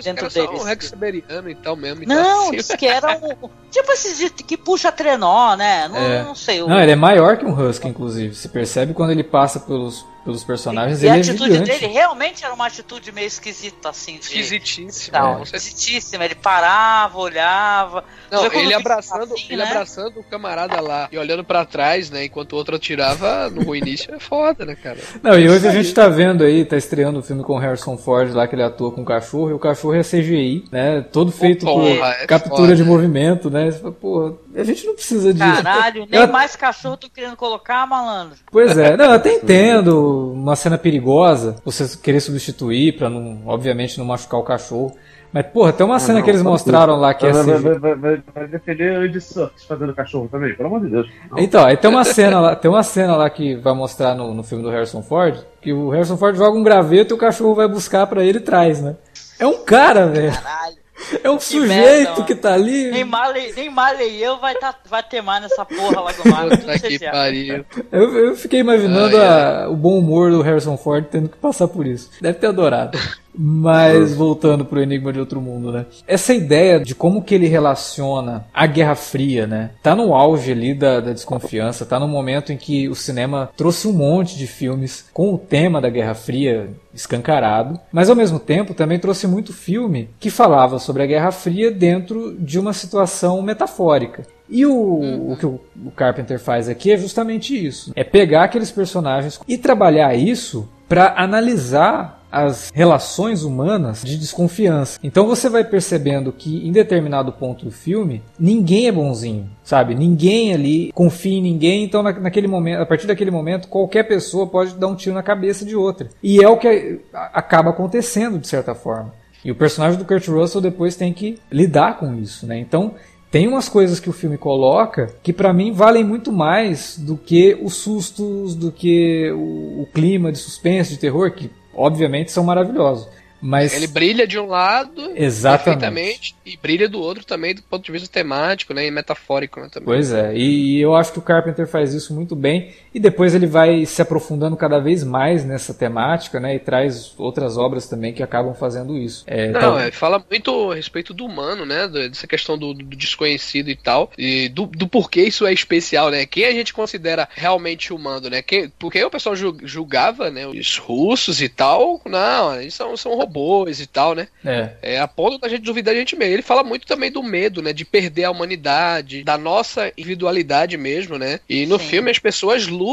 [0.02, 0.48] dentro dele.
[0.48, 2.02] um Rex Siberiano então mesmo.
[2.02, 2.56] Então, não, assim.
[2.56, 3.48] disse que era um.
[3.70, 5.88] Tipo esses que puxa trenó, né?
[5.88, 6.22] Não, é.
[6.22, 6.62] não sei.
[6.62, 8.34] Não, ele é maior que um Husky, inclusive.
[8.34, 11.02] Se percebe quando ele passa pelos, pelos personagens.
[11.02, 11.70] E, ele a é atitude gigante.
[11.70, 14.14] dele realmente era uma atitude meio esquisita, assim.
[14.14, 14.20] De...
[14.20, 15.18] Esquisitíssima.
[15.18, 15.42] Não, é.
[15.42, 16.24] esquisitíssima.
[16.24, 18.04] Ele parava, olhava.
[18.30, 19.68] Não, ele abraçando, assim, ele né?
[19.68, 22.24] abraçando o camarada lá e olhando para trás, né?
[22.24, 24.98] Enquanto o outro atirava no início é foda, né, cara?
[25.22, 27.96] Não, e hoje a gente tá vendo aí, tá estreando o filme com o Harrison
[27.96, 31.04] Ford lá, que ele atua com o cachorro, e o cachorro é CGI, né?
[31.12, 32.76] Todo feito oh, porra, por é captura foda.
[32.76, 33.70] de movimento, né?
[34.00, 35.62] Porra, a gente não precisa disso.
[35.62, 36.28] Caralho, nem eu...
[36.28, 38.36] mais cachorro tô querendo colocar, malandro.
[38.50, 43.98] Pois é, não, eu até entendo uma cena perigosa, você querer substituir pra não, obviamente,
[43.98, 44.96] não machucar o cachorro.
[45.32, 47.32] Mas, porra, tem uma cena não, que eles mostraram lá que é.
[47.32, 51.10] Vai, vai, vai, vai, vai defender Andy Serkis fazendo cachorro também, pelo amor de Deus.
[51.28, 51.40] Não.
[51.40, 54.44] Então, aí tem uma cena lá, tem uma cena lá que vai mostrar no, no
[54.44, 57.66] filme do Harrison Ford, que o Harrison Ford joga um graveto e o cachorro vai
[57.66, 58.94] buscar para ele e traz, né?
[59.40, 60.32] É um cara, velho.
[60.32, 60.83] Caralho.
[61.22, 62.90] É um que sujeito merda, que tá ali.
[62.90, 66.46] Nem Marley, nem Marley eu vai, tá, vai ter mais nessa porra lá do mar.
[66.80, 67.64] que pariu.
[67.90, 71.86] Eu, eu fiquei imaginando a, o bom humor do Harrison Ford tendo que passar por
[71.86, 72.10] isso.
[72.20, 72.98] Deve ter adorado.
[73.36, 75.86] Mas voltando pro Enigma de Outro Mundo, né?
[76.06, 79.70] Essa ideia de como que ele relaciona a Guerra Fria, né?
[79.82, 83.88] Tá no auge ali da, da desconfiança, tá no momento em que o cinema trouxe
[83.88, 88.72] um monte de filmes com o tema da Guerra Fria escancarado, mas ao mesmo tempo
[88.72, 94.22] também trouxe muito filme que falava sobre a Guerra Fria dentro de uma situação metafórica.
[94.48, 95.32] E o, uhum.
[95.32, 99.56] o que o, o Carpenter faz aqui é justamente isso: é pegar aqueles personagens e
[99.56, 104.98] trabalhar isso para analisar as relações humanas de desconfiança.
[105.02, 109.94] Então você vai percebendo que em determinado ponto do filme, ninguém é bonzinho, sabe?
[109.94, 114.74] Ninguém ali confia em ninguém, então naquele momento, a partir daquele momento, qualquer pessoa pode
[114.74, 116.08] dar um tiro na cabeça de outra.
[116.22, 119.12] E é o que acaba acontecendo de certa forma.
[119.44, 122.58] E o personagem do Kurt Russell depois tem que lidar com isso, né?
[122.58, 122.94] Então,
[123.34, 127.58] tem umas coisas que o filme coloca que para mim valem muito mais do que
[127.60, 133.08] os sustos, do que o, o, clima de suspense, de terror, que obviamente são maravilhosos.
[133.46, 133.74] Mas...
[133.74, 136.34] Ele brilha de um lado Exatamente.
[136.46, 139.84] e brilha do outro também do ponto de vista temático né, e metafórico né, também.
[139.84, 143.34] Pois é, e, e, eu acho que o Carpenter faz isso muito bem e depois
[143.34, 148.12] ele vai se aprofundando cada vez mais nessa temática né, e traz outras obras também
[148.12, 149.24] que acabam fazendo isso.
[149.26, 149.78] É, Não, então...
[149.78, 154.10] é, fala muito a respeito do humano, né, dessa questão do, do desconhecido e tal,
[154.16, 158.42] e do, do, porquê isso é especial, né, quem a gente considera realmente humano, né,
[158.42, 163.34] quem, porque o pessoal julgava né, os russos e tal, não, eles são, são robôs
[163.34, 164.28] robôs e tal, né?
[164.44, 164.70] É.
[164.82, 166.34] É a ponto da gente duvidar a gente mesmo.
[166.34, 167.72] Ele fala muito também do medo, né?
[167.72, 171.40] De perder a humanidade, da nossa individualidade mesmo, né?
[171.48, 171.86] E no Sim.
[171.86, 172.83] filme as pessoas lutam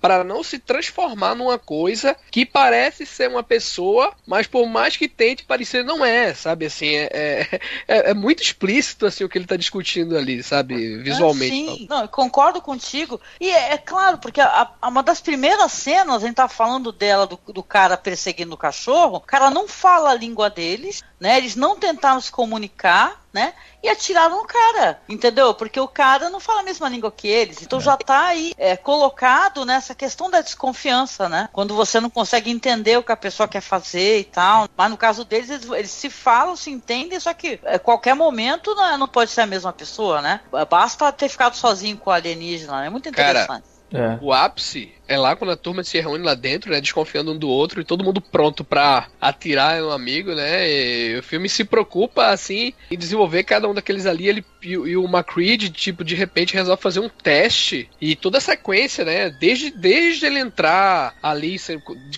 [0.00, 5.08] para não se transformar numa coisa que parece ser uma pessoa, mas por mais que
[5.08, 6.66] tente parecer, não é, sabe?
[6.66, 10.98] Assim, é, é, é- é muito explícito assim o que ele tá discutindo ali, sabe?
[10.98, 11.68] Visualmente.
[11.68, 13.20] Ah, sim, não, concordo contigo.
[13.40, 16.92] E é, é claro, porque a- a- uma das primeiras cenas, a gente tá falando
[16.92, 21.36] dela, do, do cara perseguindo o cachorro, o cara não fala a língua deles, né?
[21.36, 23.52] Eles não tentaram se comunicar, né?
[23.82, 25.54] E atiraram no cara, entendeu?
[25.54, 27.62] Porque o cara não fala a mesma língua que eles.
[27.62, 31.48] Então já tá aí é, colocado nessa questão da desconfiança, né?
[31.52, 34.68] Quando você não consegue entender o que a pessoa quer fazer e tal.
[34.76, 38.74] Mas no caso deles, eles, eles se falam, se entendem, só que a qualquer momento
[38.74, 40.40] não, não pode ser a mesma pessoa, né?
[40.68, 43.79] Basta ter ficado sozinho com o alienígena, é muito Cara, interessante.
[43.92, 44.18] É.
[44.20, 46.80] O ápice é lá quando a turma se reúne lá dentro, né?
[46.80, 50.70] Desconfiando um do outro e todo mundo pronto pra atirar no amigo, né?
[50.70, 54.28] E o filme se preocupa, assim, em desenvolver cada um daqueles ali.
[54.28, 57.90] Ele, e, o- e o McCreed, tipo, de repente resolve fazer um teste.
[58.00, 59.30] E toda a sequência, né?
[59.30, 61.56] Desde, desde ele entrar ali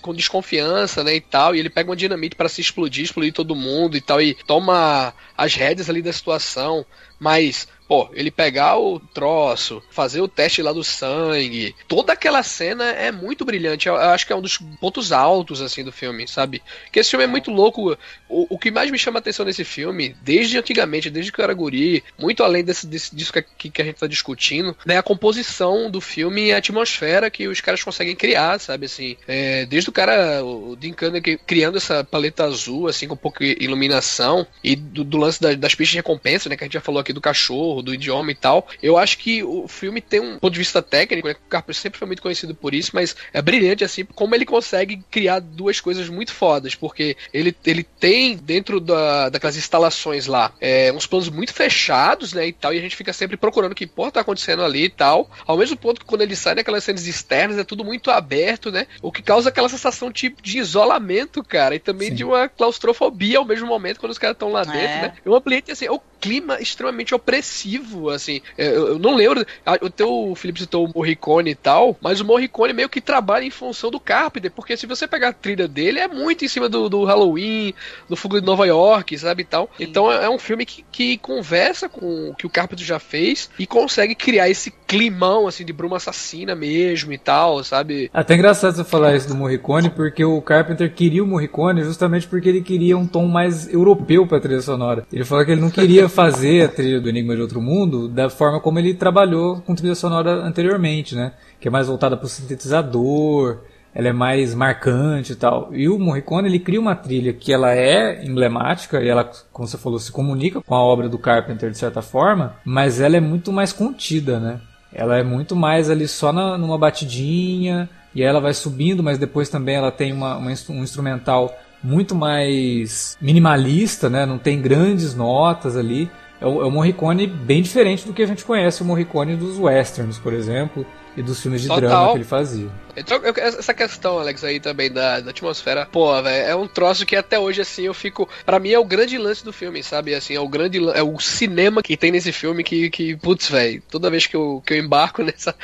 [0.02, 1.14] com desconfiança, né?
[1.16, 1.54] E tal.
[1.54, 4.20] E ele pega uma dinamite pra se explodir, explodir todo mundo e tal.
[4.20, 6.84] E toma as rédeas ali da situação.
[7.18, 12.84] Mas, pô, ele pegar o troço, fazer o teste lá do sangue, toda aquela cena
[12.84, 13.86] é muito brilhante.
[13.86, 16.62] Eu, eu acho que é um dos pontos altos, assim, do filme, sabe?
[16.90, 17.93] Que esse filme é muito louco.
[18.30, 21.45] O, o que mais me chama a atenção nesse filme, desde antigamente, desde que eu
[21.45, 24.97] era guri, muito além desse, desse disso que, que a gente tá discutindo, né?
[24.97, 28.86] A composição do filme e a atmosfera que os caras conseguem criar, sabe?
[28.86, 33.45] Assim, é, desde o cara, o Dean Kanner criando essa paleta azul, assim, com pouca
[33.45, 36.57] iluminação, e do, do lance da- das pistas de recompensa, né?
[36.57, 38.66] Que a gente já falou aqui do cachorro, do idioma e tal.
[38.83, 41.35] Eu acho que o filme tem um ponto de vista técnico, né?
[41.35, 45.03] O Carpenter sempre foi muito conhecido por isso, mas é brilhante, assim, como ele consegue
[45.11, 50.93] criar duas coisas muito fodas, porque ele, ele tem dentro da, daquelas instalações lá é,
[50.93, 52.47] uns planos muito fechados, né?
[52.47, 54.91] E tal, e a gente fica sempre procurando o que porra tá acontecendo ali e
[54.91, 55.30] tal.
[55.47, 58.87] Ao mesmo ponto que quando ele sai naquelas cenas externas é tudo muito aberto, né?
[59.01, 62.14] O que causa aquela sensação tipo de isolamento, cara, e também Sim.
[62.14, 64.64] de uma claustrofobia ao mesmo momento quando os caras estão lá É.
[64.64, 65.12] dentro, né?
[65.24, 68.40] É um ambiente assim, o clima extremamente opressivo, assim.
[68.56, 69.44] É, Eu, eu não lembro.
[69.80, 73.50] O teu Felipe citou o Morricone e tal, mas o Morricone meio que trabalha em
[73.50, 76.88] função do Carpenter, porque se você pegar a trilha dele, é muito em cima do,
[76.88, 77.74] do Halloween,
[78.08, 79.68] do Fogo de Nova York, sabe e tal.
[79.80, 83.50] Então é, é um filme que, que conversa com o que o Carpenter já fez
[83.58, 88.08] e consegue criar esse climão, assim, de bruma assassina mesmo e tal, sabe?
[88.14, 92.48] Até engraçado você falar isso do Morricone, porque o Carpenter queria o Morricone justamente porque
[92.48, 95.04] ele queria um tom mais europeu pra trilha sonora.
[95.12, 98.30] Ele falou que ele não queria fazer a trilha do Enigma de Outro Mundo da
[98.30, 101.32] forma como ele trabalhou com trilha sonora anteriormente, né?
[101.58, 103.58] Que é mais voltada pro sintetizador,
[103.94, 105.74] ela é mais marcante e tal.
[105.74, 109.76] E o Morricone, ele cria uma trilha que ela é emblemática e ela, como você
[109.76, 113.52] falou, se comunica com a obra do Carpenter de certa forma, mas ela é muito
[113.52, 114.60] mais contida, né?
[114.92, 119.18] Ela é muito mais ali só na, numa batidinha, e aí ela vai subindo, mas
[119.18, 124.24] depois também ela tem uma, uma um instrumental muito mais minimalista, né?
[124.24, 126.11] Não tem grandes notas ali.
[126.41, 130.18] É é o Morricone bem diferente do que a gente conhece o Morricone dos westerns,
[130.18, 130.85] por exemplo,
[131.16, 131.80] e dos filmes de Total.
[131.80, 132.68] drama que ele fazia.
[132.94, 137.06] Então, eu- essa questão, Alex, aí também da, da atmosfera, pô, velho, é um troço
[137.06, 138.28] que até hoje, assim, eu fico.
[138.44, 140.14] Pra mim é o grande lance do filme, sabe?
[140.14, 140.78] Assim, é o grande.
[140.94, 144.62] É o cinema que tem nesse filme que, que putz, velho, toda vez que eu,
[144.66, 145.54] que eu embarco nessa.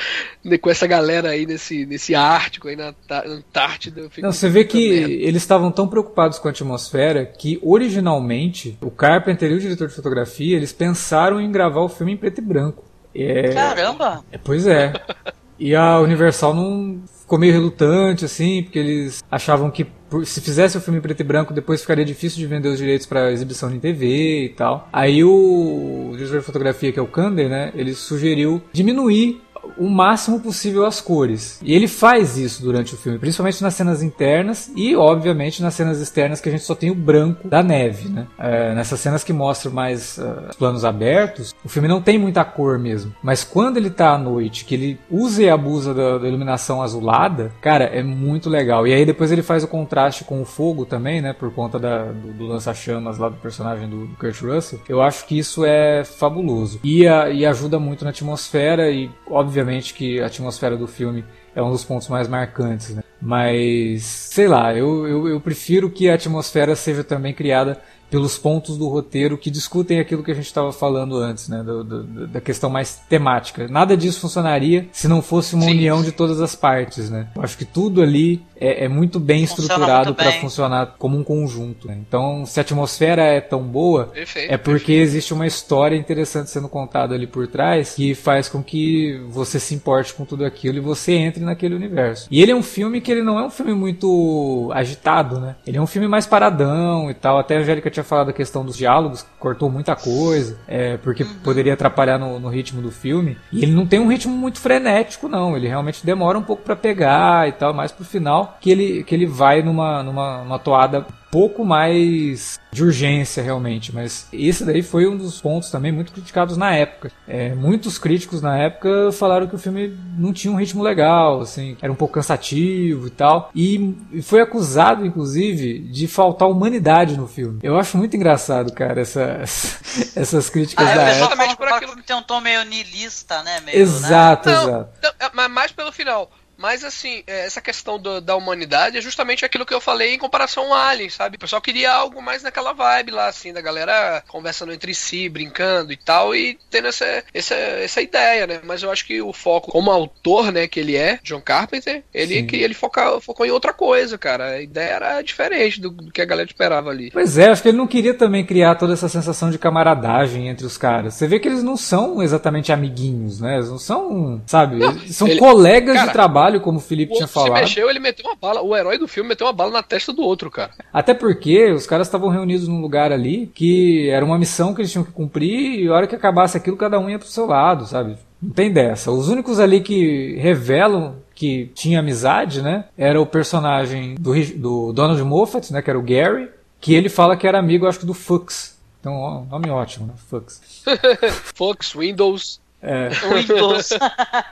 [0.61, 2.95] com essa galera aí, nesse, nesse Ártico aí na
[3.27, 4.23] Antártida, eu fico.
[4.27, 5.13] Não, você vê que merda.
[5.13, 9.95] eles estavam tão preocupados com a atmosfera que originalmente o Carpenter e o diretor de
[9.95, 12.85] fotografia eles pensaram em gravar o filme em preto e branco.
[13.15, 14.25] É, Caramba!
[14.31, 14.93] é, pois é.
[15.59, 19.87] E a Universal não ficou meio relutante assim, porque eles achavam que
[20.25, 23.31] se fizesse o filme preto e branco depois ficaria difícil de vender os direitos para
[23.31, 24.89] exibição em TV e tal.
[24.93, 29.43] Aí o diretor de fotografia que é o Kander, né, ele sugeriu diminuir
[29.77, 31.61] o máximo possível as cores.
[31.63, 36.01] E ele faz isso durante o filme, principalmente nas cenas internas e, obviamente, nas cenas
[36.01, 38.09] externas que a gente só tem o branco da neve.
[38.09, 38.27] Né?
[38.39, 42.79] É, nessas cenas que mostram mais ah, planos abertos, o filme não tem muita cor
[42.79, 43.13] mesmo.
[43.23, 47.53] Mas quando ele tá à noite, que ele usa e abusa da, da iluminação azulada,
[47.61, 48.87] cara, é muito legal.
[48.87, 51.33] E aí depois ele faz o contraste com o fogo também, né?
[51.33, 54.81] Por conta da- do, do lança-chamas lá do personagem do, do Kurt Russell.
[54.89, 56.81] Eu acho que isso é fabuloso.
[56.85, 59.58] E, a- e ajuda muito na atmosfera e, obviamente,
[59.95, 63.03] que a atmosfera do filme é um dos pontos mais marcantes, né?
[63.21, 67.81] Mas, sei lá, eu, eu, eu prefiro que a atmosfera seja também criada
[68.11, 71.85] pelos pontos do roteiro que discutem aquilo que a gente estava falando antes, né, do,
[71.85, 73.69] do, da questão mais temática.
[73.69, 75.73] Nada disso funcionaria se não fosse uma Sim.
[75.73, 77.29] união de todas as partes, né?
[77.35, 81.25] Eu acho que tudo ali é, é muito bem Funciona estruturado para funcionar como um
[81.25, 81.89] conjunto.
[81.89, 81.99] Né?
[82.07, 85.03] Então, se a atmosfera é tão boa, perfeito, é porque perfeito.
[85.03, 89.75] existe uma história interessante sendo contada ali por trás que faz com que você se
[89.75, 92.27] importe com tudo aquilo e você entre naquele universo.
[92.31, 95.57] E ele é um filme que ele não é um filme muito agitado, né?
[95.67, 97.39] Ele é um filme mais paradão e tal.
[97.39, 101.35] Até a Angélica tinha falado a questão dos diálogos, cortou muita coisa, é, porque uhum.
[101.45, 103.37] poderia atrapalhar no, no, ritmo do filme.
[103.53, 105.57] E ele não tem um ritmo muito frenético, não.
[105.57, 109.15] Ele realmente demora um pouco para pegar e tal, mais pro final que ele, que
[109.15, 115.07] ele vai numa, numa, numa toada pouco mais de urgência realmente, mas esse daí foi
[115.07, 117.11] um dos pontos também muito criticados na época.
[117.27, 121.77] É, muitos críticos na época falaram que o filme não tinha um ritmo legal, assim,
[121.81, 127.59] era um pouco cansativo e tal, e foi acusado inclusive de faltar humanidade no filme.
[127.63, 129.41] Eu acho muito engraçado, cara, essa,
[130.17, 131.17] essas críticas ah, da é, época.
[131.17, 133.61] Exatamente por aquilo que tem um tom meio niilista, né?
[133.61, 134.55] Meio, exato, né?
[134.55, 134.91] exato.
[135.03, 136.31] Não, não, mas mais pelo final.
[136.59, 140.19] Mas assim, é, essa questão do, da humanidade é justamente aquilo que eu falei em
[140.19, 141.37] comparação ao Alien, sabe?
[141.37, 145.93] O pessoal queria algo mais naquela vibe lá, assim, da galera conversando entre si, brincando
[145.93, 148.61] e tal, e tendo essa, essa, essa ideia, né?
[148.65, 152.43] Mas eu acho que o foco, como autor, né, que ele é, John Carpenter, ele
[152.43, 154.47] que ele foca, focou em outra coisa, cara.
[154.47, 157.11] A ideia era diferente do, do, que a galera esperava ali.
[157.11, 160.67] Pois é, acho que ele não queria também criar toda essa sensação de camaradagem entre
[160.67, 161.15] os caras.
[161.15, 163.57] Você vê que eles não são exatamente amiguinhos, né?
[163.57, 164.77] Eles não são, sabe?
[164.77, 167.57] Não, são ele, colegas cara, de trabalho como o Felipe o tinha falado.
[167.57, 168.63] Se mexeu, ele meteu uma bala.
[168.63, 170.73] O herói do filme meteu uma bala na testa do outro, cara.
[170.93, 174.91] Até porque os caras estavam reunidos num lugar ali que era uma missão que eles
[174.91, 177.87] tinham que cumprir e a hora que acabasse aquilo, cada um ia pro seu lado,
[177.87, 178.17] sabe?
[178.41, 179.11] Não tem dessa.
[179.11, 182.87] Os únicos ali que revelam que tinha amizade, né?
[182.97, 185.83] Era o personagem do, do Donald Moffat, né?
[185.83, 186.49] Que era o Gary,
[186.81, 188.79] que ele fala que era amigo, acho que do Fux.
[189.01, 190.15] Então, nome ótimo, né?
[190.17, 190.61] Fux.
[191.55, 193.09] Fux, Windows, é.
[193.35, 193.91] Windows.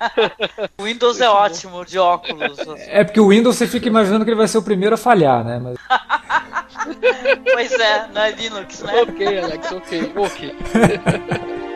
[0.80, 2.58] Windows é ótimo de óculos.
[2.88, 5.44] É porque o Windows você fica imaginando que ele vai ser o primeiro a falhar,
[5.44, 5.60] né?
[5.62, 5.78] Mas...
[7.52, 9.02] pois é, não é Linux, né?
[9.02, 10.56] Ok, Alex, ok, ok.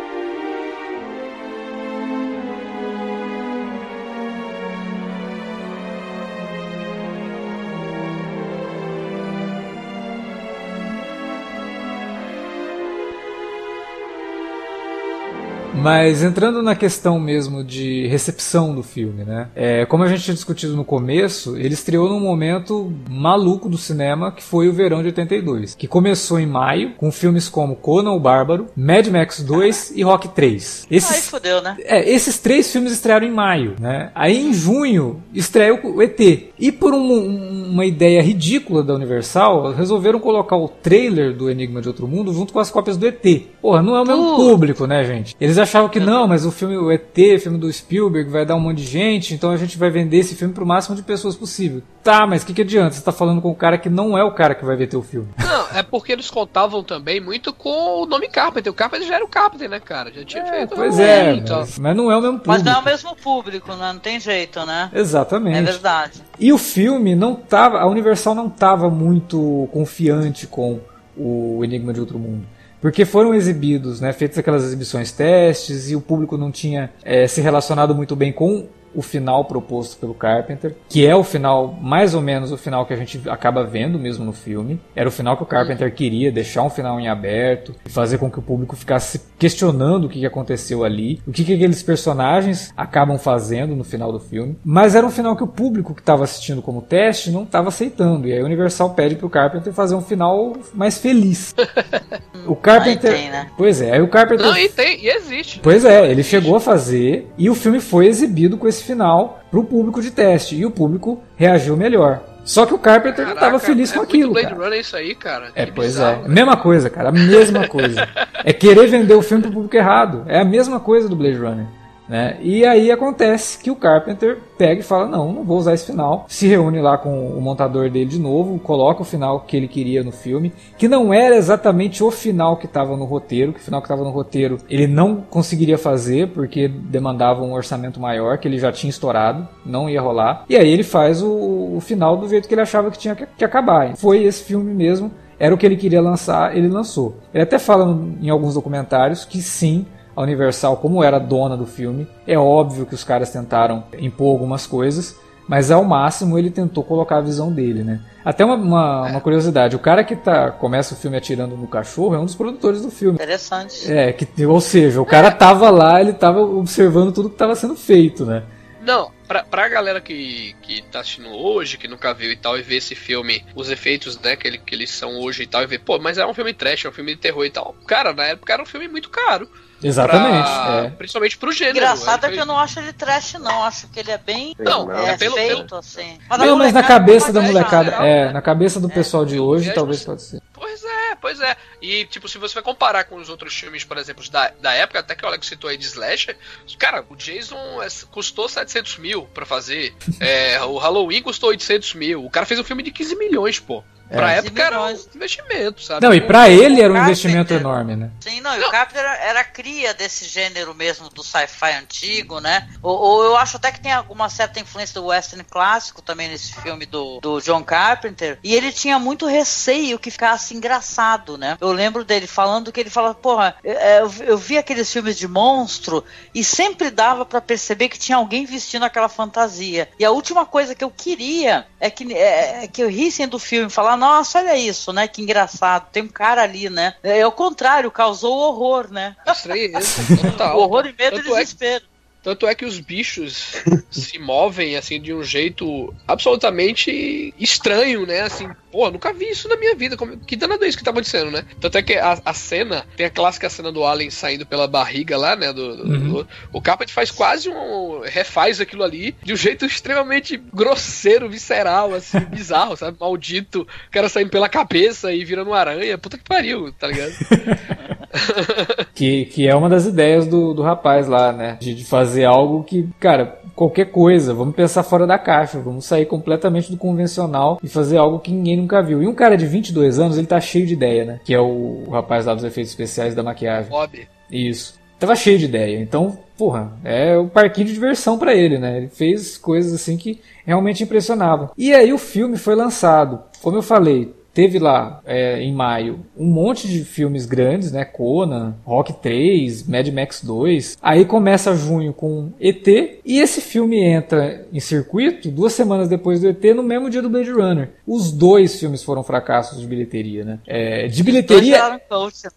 [15.80, 19.48] Mas entrando na questão mesmo de recepção do filme, né?
[19.54, 24.32] É, como a gente tinha discutido no começo, ele estreou num momento maluco do cinema
[24.32, 28.20] que foi o verão de 82, que começou em maio com filmes como Conan o
[28.20, 30.86] Bárbaro, Mad Max 2 e Rock 3.
[30.90, 31.76] Esses, Ai, fodeu, né?
[31.84, 34.10] É, esses três filmes estrearam em maio, né?
[34.14, 36.20] Aí em junho estreia o ET.
[36.58, 41.88] E por um, uma ideia ridícula da Universal, resolveram colocar o trailer do Enigma de
[41.88, 43.24] Outro Mundo junto com as cópias do ET.
[43.60, 44.36] Porra, não é o mesmo uh.
[44.36, 45.36] público, né, gente?
[45.40, 48.60] Eles achavam que não, mas o filme, o ET, filme do Spielberg, vai dar um
[48.60, 51.82] monte de gente, então a gente vai vender esse filme pro máximo de pessoas possível.
[52.02, 52.94] Tá, mas o que, que adianta?
[52.94, 55.02] Você tá falando com o cara que não é o cara que vai ver teu
[55.02, 55.28] filme.
[55.38, 58.72] Não, é porque eles contavam também muito com o nome Carpenter.
[58.72, 60.12] O Carpenter já era o Carpenter, né, cara?
[60.12, 60.74] Já tinha é, feito.
[60.74, 62.48] Pois é, mas, mas, não é o mesmo público.
[62.48, 63.92] Mas não é o mesmo público, né?
[63.92, 64.90] Não tem jeito, né?
[64.92, 65.58] Exatamente.
[65.58, 66.22] É verdade.
[66.38, 67.78] E o filme não tava.
[67.78, 70.80] A Universal não tava muito confiante com
[71.16, 72.46] o Enigma de Outro Mundo
[72.80, 77.40] porque foram exibidos, né, feitas aquelas exibições testes e o público não tinha é, se
[77.40, 82.20] relacionado muito bem com o final proposto pelo Carpenter, que é o final, mais ou
[82.20, 84.80] menos o final que a gente acaba vendo mesmo no filme.
[84.94, 88.38] Era o final que o Carpenter queria, deixar um final em aberto, fazer com que
[88.38, 93.74] o público ficasse questionando o que aconteceu ali, o que, que aqueles personagens acabam fazendo
[93.74, 94.56] no final do filme.
[94.64, 98.26] Mas era um final que o público que estava assistindo como teste não estava aceitando.
[98.26, 101.54] E aí a Universal pede pro Carpenter fazer um final mais feliz.
[102.46, 103.12] o Carpenter.
[103.12, 103.50] Tem, né?
[103.56, 104.46] Pois é, aí o Carpenter.
[104.46, 105.60] Não, e tem, e existe.
[105.60, 109.40] Pois é, ele chegou a fazer e o filme foi exibido com esse esse final
[109.50, 112.22] para o público de teste e o público reagiu melhor.
[112.42, 114.32] Só que o Carpenter Caraca, não estava feliz é com aquilo.
[114.32, 114.62] Blade cara.
[114.62, 115.50] Runner é isso aí, cara.
[115.54, 115.90] É, que pois é.
[115.90, 116.28] bizarro, é.
[116.28, 117.10] Mesma coisa, cara.
[117.10, 118.08] A mesma coisa.
[118.42, 120.24] é querer vender o filme pro público errado.
[120.26, 121.66] É a mesma coisa do Blade Runner.
[122.10, 122.38] Né?
[122.42, 126.24] E aí acontece que o Carpenter pega e fala: Não, não vou usar esse final.
[126.26, 130.02] Se reúne lá com o montador dele de novo, coloca o final que ele queria
[130.02, 133.80] no filme, que não era exatamente o final que estava no roteiro, que o final
[133.80, 138.58] que estava no roteiro ele não conseguiria fazer porque demandava um orçamento maior, que ele
[138.58, 140.46] já tinha estourado, não ia rolar.
[140.48, 143.24] E aí ele faz o, o final do jeito que ele achava que tinha que,
[143.38, 143.96] que acabar.
[143.96, 147.16] Foi esse filme mesmo era o que ele queria lançar, ele lançou.
[147.32, 152.06] Ele até fala em alguns documentários que sim, a Universal, como era dona do filme,
[152.26, 157.16] é óbvio que os caras tentaram impor algumas coisas, mas ao máximo ele tentou colocar
[157.16, 158.00] a visão dele, né?
[158.24, 162.14] Até uma, uma, uma, curiosidade, o cara que tá, começa o filme atirando no cachorro
[162.14, 163.14] é um dos produtores do filme.
[163.14, 163.90] Interessante.
[163.90, 167.74] É, que, ou seja, o cara tava lá, ele tava observando tudo que tava sendo
[167.74, 168.44] feito, né?
[168.82, 172.62] Não, pra, pra galera que, que tá assistindo hoje, que nunca viu e tal, e
[172.62, 175.66] vê esse filme, os efeitos, né, que, ele, que eles são hoje e tal, e
[175.66, 177.74] vê, pô, mas é um filme trash, é um filme de terror e tal.
[177.86, 179.48] Cara, na época era um filme muito caro.
[179.82, 180.48] Exatamente.
[180.48, 180.90] Pra, é.
[180.90, 181.78] Principalmente pro gênero.
[181.78, 183.64] Engraçado é que eu não acho ele trash, não.
[183.64, 185.80] Acho que ele é bem não, é, é pelo, feito, pelo...
[185.80, 186.18] assim.
[186.28, 188.94] Mas, não, mas na cabeça da molecada, é, na cabeça do é.
[188.94, 190.42] pessoal de hoje, talvez pode ser.
[190.52, 191.56] Pois é, pois é.
[191.80, 195.00] E, tipo, se você vai comparar com os outros filmes, por exemplo, da, da época,
[195.00, 196.36] até que o Alex citou aí de Slasher,
[196.78, 199.94] cara, o Jason é, custou 700 mil pra fazer.
[200.20, 202.24] É, o Halloween custou 800 mil.
[202.24, 203.82] O cara fez um filme de 15 milhões, pô.
[204.10, 204.38] Pra É.
[204.38, 206.04] época era um investimento, sabe?
[206.04, 207.02] Não, e pra ele era um Carpenter.
[207.02, 208.10] investimento enorme, né?
[208.20, 208.68] Sim, não, e Não.
[208.68, 212.68] o Carpenter era, era cria desse gênero mesmo do sci-fi antigo, né?
[212.82, 216.54] Ou, ou eu acho até que tem alguma certa influência do western clássico também nesse
[216.60, 218.38] filme do, do John Carpenter.
[218.42, 221.56] E ele tinha muito receio que ficasse engraçado, né?
[221.60, 225.28] Eu lembro dele falando que ele falava, porra, eu, eu- eu vi aqueles filmes de
[225.28, 226.04] monstro
[226.34, 229.88] e sempre dava pra perceber que tinha alguém vestindo aquela fantasia.
[229.98, 233.38] E a última coisa que eu queria é que, é, é que eu rissem do
[233.38, 235.06] filme e falar, nossa, olha isso, né?
[235.06, 236.94] Que engraçado, tem um cara ali, né?
[237.02, 239.14] É o contrário, causou horror, né?
[239.26, 239.78] Estranheza,
[240.32, 240.58] total.
[240.58, 241.84] horror e medo e Tanto é que- desespero.
[242.22, 243.54] Tanto é que os bichos
[243.90, 248.20] se movem assim de um jeito absolutamente estranho, né?
[248.20, 249.96] Assim, pô, nunca vi isso na minha vida.
[249.96, 251.44] Como, que danado é isso que tá acontecendo, né?
[251.60, 255.16] Tanto é que a, a cena, tem a clássica cena do Alien saindo pela barriga
[255.16, 255.52] lá, né?
[255.52, 256.12] Do, do- Uhum.
[256.22, 258.00] do- o faz quase um.
[258.04, 262.96] refaz aquilo ali de um jeito extremamente grosseiro, visceral, assim, bizarro, sabe?
[263.00, 263.62] Maldito.
[263.62, 265.98] O cara saindo pela cabeça e virando uma aranha.
[265.98, 267.12] Puta que pariu, tá ligado?
[268.94, 271.56] Que, que é uma das ideias do, do rapaz lá, né?
[271.58, 276.04] De, de fazer algo que, cara, qualquer coisa, vamos pensar fora da caixa, vamos sair
[276.04, 279.02] completamente do convencional e fazer algo que ninguém nunca viu.
[279.02, 281.20] E um cara de 22 anos, ele tá cheio de ideia, né?
[281.24, 283.70] Que é o, o rapaz lá dos efeitos especiais da maquiagem.
[283.70, 284.06] Bob.
[284.30, 284.78] Isso.
[284.98, 285.80] Tava cheio de ideia.
[285.80, 288.76] Então, porra, é um parquinho de diversão pra ele, né?
[288.76, 291.50] Ele fez coisas assim que realmente impressionavam.
[291.56, 293.22] E aí o filme foi lançado.
[293.42, 297.84] Como eu falei, teve lá é, em maio um monte de filmes grandes, né?
[297.84, 300.78] Conan, Rock 3, Mad Max 2.
[300.82, 306.28] Aí começa junho com ET e esse filme entra em circuito duas semanas depois do
[306.28, 307.70] ET no mesmo dia do Blade Runner.
[307.86, 310.38] Os dois filmes foram fracassos de bilheteria, né?
[310.46, 311.58] É, de bilheteria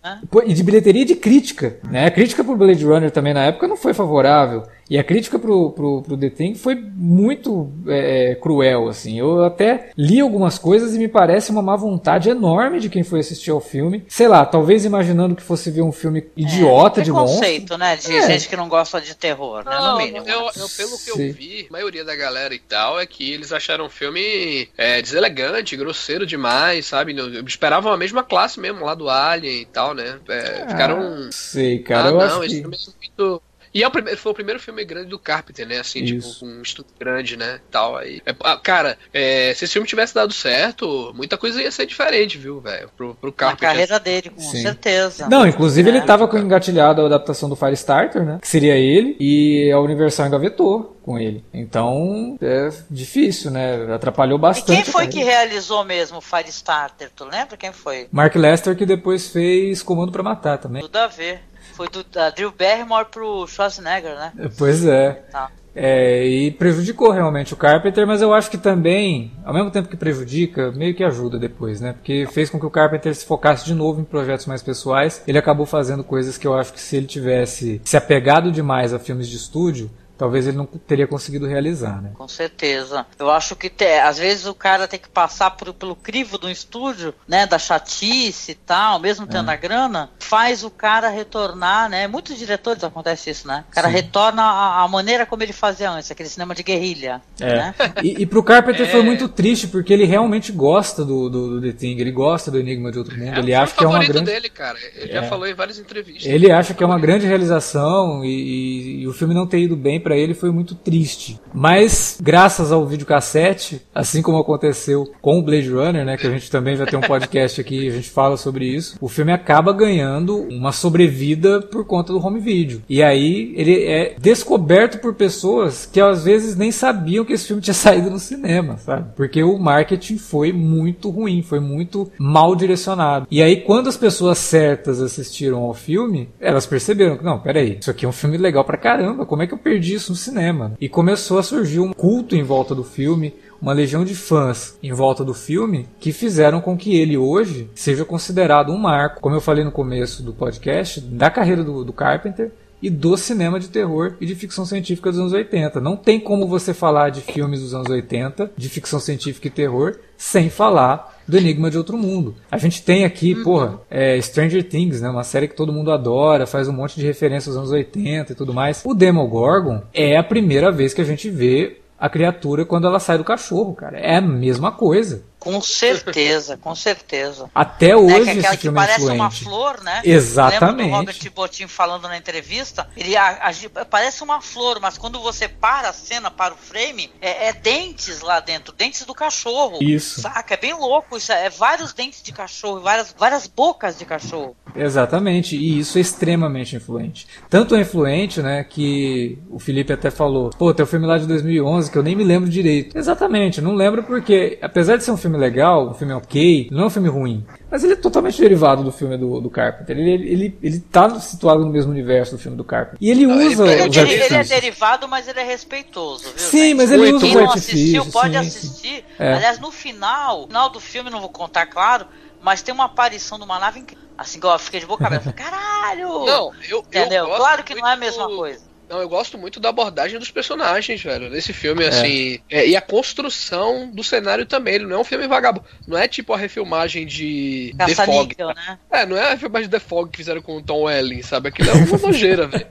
[0.03, 0.21] né?
[0.45, 2.05] E de bilheteria de crítica, né?
[2.05, 4.63] A crítica pro Blade Runner também na época não foi favorável.
[4.89, 9.17] E a crítica pro, pro, pro The Thing foi muito é, cruel, assim.
[9.17, 13.19] Eu até li algumas coisas e me parece uma má vontade enorme de quem foi
[13.21, 14.03] assistir ao filme.
[14.07, 17.39] Sei lá, talvez imaginando que fosse ver um filme idiota de monstro.
[17.39, 17.95] Preconceito, né?
[17.95, 18.27] De É.
[18.27, 19.75] gente que não gosta de terror, né?
[19.75, 20.27] No Não, mínimo.
[20.27, 21.27] eu, eu- pelo que Sim.
[21.27, 25.01] eu vi, a maioria da galera e tal é que eles acharam o filme é,
[25.01, 27.13] deselegante, grosseiro demais, sabe?
[27.13, 30.19] Não- Esperavam a mesma classe mesmo lá do Alien e tal, né?
[30.27, 31.29] É, ficaram.
[31.31, 32.61] Sei, cara, ah, eu não, acho esse que...
[32.61, 33.41] filme é muito.
[33.73, 35.79] E é o primeiro, foi o primeiro filme grande do Carpenter, né?
[35.79, 36.33] Assim, Isso.
[36.33, 37.59] tipo, com um estúdio grande, né?
[37.71, 38.21] Tal, aí.
[38.25, 42.37] É, ah, cara, é, se esse filme tivesse dado certo, muita coisa ia ser diferente,
[42.37, 42.89] viu, velho?
[42.95, 43.67] Pro, pro Carpenter.
[43.69, 44.61] carreira dele, com Sim.
[44.61, 45.27] certeza.
[45.27, 45.93] Não, inclusive É.
[45.95, 48.37] ele tava com engatilhado a adaptação do Firestarter, né?
[48.41, 51.43] Que seria ele, e a Universal engavetou com ele.
[51.53, 53.91] Então, é difícil, né?
[53.93, 54.83] Atrapalhou E bastante.
[54.83, 57.09] quem foi a que realizou mesmo o Firestarter?
[57.15, 58.07] Tu lembra quem foi?
[58.11, 60.81] Mark Lester que depois fez Comando pra Matar também.
[60.81, 61.41] Tudo a ver.
[61.73, 64.31] Foi do da Drew Barrymore pro Schwarzenegger, né?
[64.57, 65.11] Pois é.
[65.31, 65.49] Tá.
[65.75, 69.97] É, e prejudicou realmente o Carpenter, mas eu acho que também, ao mesmo tempo que
[69.97, 71.93] prejudica, meio que ajuda depois, né?
[71.93, 75.23] Porque fez com que o Carpenter se focasse de novo em projetos mais pessoais.
[75.27, 78.99] Ele acabou fazendo coisas que eu acho que se ele tivesse se apegado demais a
[78.99, 82.11] filmes de estúdio, talvez ele não teria conseguido realizar, né?
[82.13, 83.05] Com certeza.
[83.19, 86.49] Eu acho que te- às vezes o cara tem que passar por- pelo crivo do
[86.49, 87.45] estúdio, né?
[87.45, 89.53] Da chatice e tal, mesmo tendo É.
[89.53, 92.07] a grana, faz o cara retornar, né?
[92.07, 93.63] Muitos diretores acontece isso, né?
[93.69, 93.93] O cara Sim.
[93.95, 97.21] retorna a, a maneira como ele fazia antes, aquele cinema de guerrilha.
[97.39, 97.55] É.
[97.55, 97.75] Né?
[98.03, 98.89] E, e pro Carpenter É.
[98.91, 102.59] foi muito triste, porque ele realmente gosta do, do, do The Thing, ele gosta do
[102.59, 104.25] Enigma de Outro Mundo, É, ele acha que é uma grande.
[104.31, 104.77] dele, cara.
[104.95, 105.13] Ele É.
[105.15, 106.25] já falou em várias entrevistas.
[106.25, 109.75] Ele acha que é uma grande realização e, e- e o filme não ter ido
[109.75, 111.39] bem pra ele foi muito triste.
[111.53, 116.51] Mas, graças ao videocassete, assim como aconteceu com o Blade Runner, né, que a gente
[116.51, 120.37] também vai ter um podcast aqui, a gente fala sobre isso, o filme acaba ganhando
[120.49, 122.81] uma sobrevida por conta do home video.
[122.89, 127.61] E aí ele é descoberto por pessoas que às vezes nem sabiam que esse filme
[127.61, 129.11] tinha saído no cinema, sabe?
[129.15, 133.27] Porque o marketing foi muito ruim, foi muito mal direcionado.
[133.29, 137.91] E aí quando as pessoas certas assistiram ao filme, elas perceberam que não, peraí, isso
[137.91, 140.73] aqui é um filme legal pra caramba, como é que eu perdi disso no cinema.
[140.81, 144.91] E começou a surgir um culto em volta do filme, uma legião de fãs em
[144.91, 149.41] volta do filme que fizeram com que ele hoje seja considerado um marco, como eu
[149.41, 154.15] falei no começo do podcast, da carreira do, do Carpenter e do cinema de terror
[154.19, 155.79] e de ficção científica dos anos 80.
[155.79, 159.95] Não tem como você falar de filmes dos anos 80, de ficção científica e terror,
[160.17, 162.35] sem falar do Enigma de Outro Mundo.
[162.51, 163.43] A gente tem aqui, uhum.
[163.43, 165.09] porra, é, Stranger Things, né?
[165.09, 168.35] Uma série que todo mundo adora, faz um monte de referências aos anos 80 e
[168.35, 168.81] tudo mais.
[168.85, 173.17] O Demogorgon é a primeira vez que a gente vê a criatura quando ela sai
[173.17, 173.97] do cachorro, cara.
[173.97, 175.23] É a mesma coisa.
[175.43, 177.49] Com certeza, com certeza.
[177.53, 179.19] Até hoje né, que, esse filme que parece influente.
[179.19, 180.01] uma flor, né?
[180.05, 180.77] Exatamente.
[180.77, 182.87] Lembra do Robert Botin falando na entrevista?
[182.95, 187.49] Ele agi, parece uma flor, mas quando você para a cena, para o frame, é,
[187.49, 189.79] é, dentes lá dentro, dentes do cachorro.
[189.81, 190.21] Isso.
[190.21, 190.53] Saca?
[190.53, 191.33] É bem louco isso.
[191.33, 194.55] É vários dentes de cachorro, várias, várias bocas de cachorro.
[194.73, 195.57] Exatamente.
[195.57, 197.27] E isso é extremamente influente.
[197.49, 201.27] Tanto é influente, né, que o Felipe até falou, pô, tem o filme lá de
[201.27, 202.97] 2011 que eu nem me lembro direito.
[202.97, 206.83] Exatamente, não lembro porque, apesar de ser um filme filme legal, um filme ok, não
[206.83, 207.45] é um filme ruim.
[207.69, 209.97] Mas ele é totalmente derivado do filme do, do Carpenter.
[209.97, 212.97] Ele, ele, ele, ele tá situado no mesmo universo do filme do Carpenter.
[213.01, 216.37] E ele usa ele, os ele, ele é derivado, mas ele é respeitoso, viu?
[216.37, 216.73] Sim, gente?
[216.75, 217.73] mas ele Quem usa os artifícios.
[217.73, 218.95] assistiu, pode sim, assistir.
[218.97, 219.03] Sim.
[219.17, 219.33] É.
[219.33, 222.05] Aliás, no final, no final do filme, não vou contar, claro,
[222.41, 224.03] mas tem uma aparição de uma nave incrível.
[224.15, 225.33] Assim, igual eu fiquei de boca aberta.
[225.33, 226.25] Caralho!
[226.25, 226.79] Não, eu.
[226.79, 227.27] Entendeu?
[227.27, 228.72] Eu claro que não é a mesma coisa.
[228.89, 231.29] Não, eu gosto muito da abordagem dos personagens, velho.
[231.29, 231.87] Nesse filme, é.
[231.87, 232.39] assim.
[232.49, 234.75] É, e a construção do cenário também.
[234.75, 235.65] Ele não é um filme vagabundo.
[235.87, 238.35] Não é tipo a refilmagem de The Fog.
[238.37, 238.79] né?
[238.91, 241.49] É, não é a refilmagem de The Fog que fizeram com o Tom Welling, sabe?
[241.49, 242.67] Aquilo é uma nojeira, velho.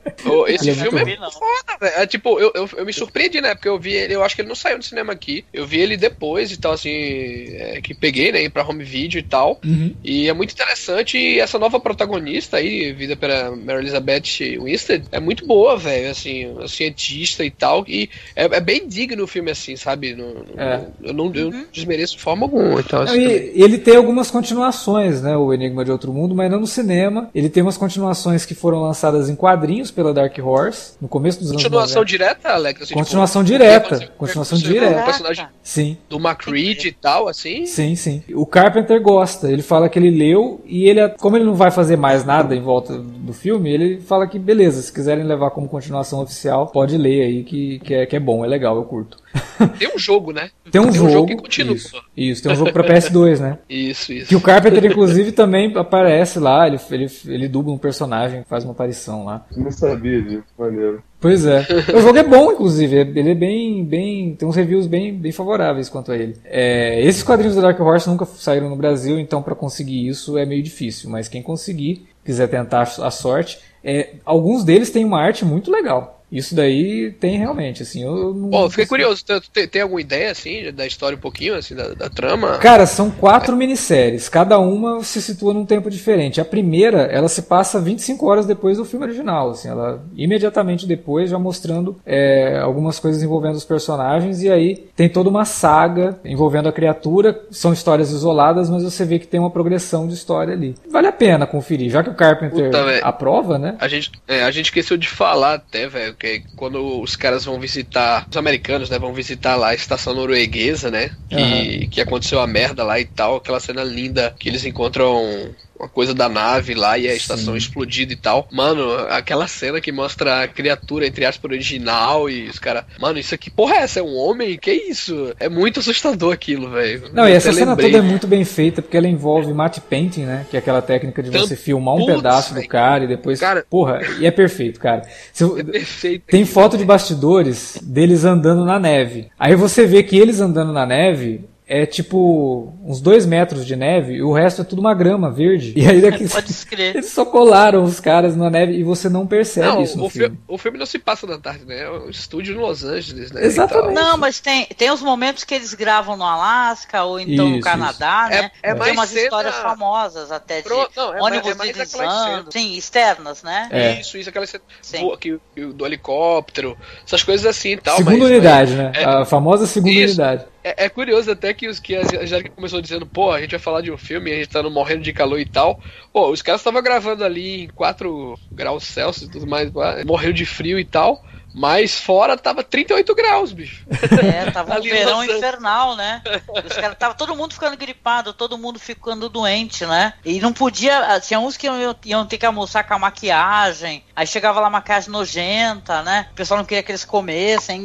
[0.49, 1.95] Esse é filme é foda, velho.
[1.97, 3.55] É tipo, eu, eu, eu, me surpreendi, né?
[3.55, 5.45] Porque eu vi ele, eu acho que ele não saiu no cinema aqui.
[5.53, 6.91] Eu vi ele depois e tal, assim.
[6.91, 8.49] É, que peguei, né?
[8.49, 9.61] Pra home video e tal.
[9.65, 9.95] Uhum.
[10.05, 11.17] E é muito interessante.
[11.17, 16.55] E essa nova protagonista aí, vida pela Mary Elizabeth Winstead, é muito boa, velho assim,
[16.67, 17.85] cientista e tal.
[17.87, 20.15] E é, é, bem digno o filme, assim, sabe?
[20.15, 20.81] No, é.
[21.03, 21.67] Eu não eu uhum.
[21.73, 22.81] desmereço de forma alguma.
[22.81, 25.37] Então, assim, e, ele tem algumas continuações, né?
[25.37, 27.31] O Enigma de Outro Mundo, mas não no cinema.
[27.35, 31.51] Ele tem umas continuações que foram lançadas em quadrinhos pela Dark Horse, no começo dos
[31.51, 32.83] anos Continuação direta, Alex?
[32.83, 34.13] Assim, continuação tipo, direta.
[34.19, 35.01] Continuação direta.
[35.01, 35.97] O personagem sim.
[36.09, 37.67] do McCreed e tal, assim?
[37.67, 38.23] Sim, sim.
[38.35, 39.51] O Carpenter gosta.
[39.51, 42.61] Ele fala que ele leu e ele, como ele não vai fazer mais nada em
[42.61, 46.97] volta do filme, ele fala que beleza, se quiserem levar como continuação informação oficial, pode
[46.97, 49.19] ler aí que, que, é, que é bom, é legal, eu curto.
[49.79, 50.51] Tem um jogo, né?
[50.71, 51.75] Tem um, tem jogo, um jogo, que continua.
[51.75, 53.59] Isso, isso, tem um jogo pra PS2, né?
[53.69, 54.29] Isso, isso.
[54.29, 58.73] Que o Carpenter, inclusive, também aparece lá, ele, ele, ele dubla um personagem, faz uma
[58.73, 59.47] aparição lá.
[59.57, 61.03] Não sabia disso, maneiro.
[61.21, 61.65] Pois é.
[61.95, 62.97] O jogo é bom, inclusive.
[62.97, 63.85] Ele é bem.
[63.85, 66.37] bem tem uns reviews bem, bem favoráveis quanto a ele.
[66.45, 70.45] É, esses quadrinhos da Dark Horse nunca saíram no Brasil, então para conseguir isso é
[70.45, 71.09] meio difícil.
[71.09, 76.22] Mas quem conseguir, quiser tentar a sorte, é, alguns deles têm uma arte muito legal.
[76.33, 78.49] Isso daí tem realmente, assim, eu não.
[78.49, 79.23] Bom, fiquei curioso,
[79.53, 82.57] tem, tem, alguma ideia, assim, da história um pouquinho, assim, da, da trama?
[82.57, 83.59] Cara, são quatro é.
[83.59, 86.41] minisséries, cada uma se situa num tempo diferente.
[86.41, 91.29] A primeira, ela se passa 25 horas depois do filme original, assim, ela imediatamente depois,
[91.29, 96.69] já mostrando é, algumas coisas envolvendo os personagens, e aí tem toda uma saga envolvendo
[96.69, 100.75] a criatura, são histórias isoladas, mas você vê que tem uma progressão de história ali.
[100.91, 103.77] Vale a pena conferir, já que o Carpenter Puta, aprova, né?
[103.79, 107.59] A gente, é, a gente esqueceu de falar até, velho, que quando os caras vão
[107.59, 111.89] visitar, os americanos, né, vão visitar lá a estação norueguesa, né, que, uhum.
[111.91, 115.53] que aconteceu a merda lá e tal, aquela cena linda que eles encontram
[115.83, 117.59] uma coisa da nave lá e a estação Sim.
[117.59, 118.47] explodida e tal.
[118.53, 122.85] Mano, aquela cena que mostra a criatura, entre aspas, original e os caras.
[123.01, 123.99] Mano, isso aqui, porra, é essa?
[123.99, 124.57] É um homem?
[124.57, 125.35] Que isso?
[125.41, 127.11] É muito assustador aquilo, velho.
[127.13, 130.47] Não, e essa cena toda é muito bem feita porque ela envolve matte painting, né?
[130.49, 133.41] Que é aquela técnica de você filmar um pedaço do cara e depois.
[133.41, 135.03] Cara, porra, e é perfeito, cara.
[135.33, 136.27] Se, é perfeito.
[136.27, 139.29] Tem foto de bastidores deles andando na neve.
[139.37, 144.17] Aí você vê que eles andando na neve é tipo uns dois metros de neve
[144.17, 145.73] e o resto é tudo uma grama verde.
[145.75, 149.69] E aí daqui Pode eles só colaram os caras na neve e você não percebe
[149.69, 150.39] não, isso no o filme.
[150.47, 151.85] O filme não se passa na tarde, né?
[151.85, 153.43] É um estúdio em Los Angeles, né?
[153.43, 153.95] Exatamente.
[153.95, 157.61] Não, mas tem, tem os momentos que eles gravam no Alasca ou então isso, no
[157.63, 158.43] Canadá, isso.
[158.43, 158.51] né?
[158.63, 159.23] É, é tem umas cena...
[159.23, 160.91] histórias famosas até de Pro...
[160.95, 162.53] não, é ônibus mais, é deslizando.
[162.53, 163.69] Sim, externas, né?
[163.71, 164.01] É.
[164.01, 167.97] Isso, isso, aquela cena que, do helicóptero, essas coisas assim e tal.
[167.97, 168.93] Segunda mas, unidade, né?
[168.95, 169.05] É...
[169.05, 170.21] A famosa segunda isso.
[170.21, 170.52] unidade.
[170.65, 173.59] É, é, curioso até que os que a Angélica começou dizendo, pô, a gente vai
[173.59, 175.81] falar de um filme, a gente tá morrendo de calor e tal.
[176.13, 179.71] Pô, os caras estavam gravando ali em 4 graus Celsius e tudo mais,
[180.07, 181.21] morreu de frio e tal.
[181.55, 183.85] Mas fora tava 38 graus, bicho.
[184.23, 186.23] É, tava um verão infernal, né?
[186.65, 190.15] Os caras tava todo mundo ficando gripado, todo mundo ficando doente, né?
[190.25, 191.21] E não podia.
[191.21, 194.03] Tinha uns que iam, iam ter que almoçar com a maquiagem.
[194.17, 196.27] Aí chegava lá maquiagem nojenta, né?
[196.33, 197.85] O pessoal não queria que eles comessem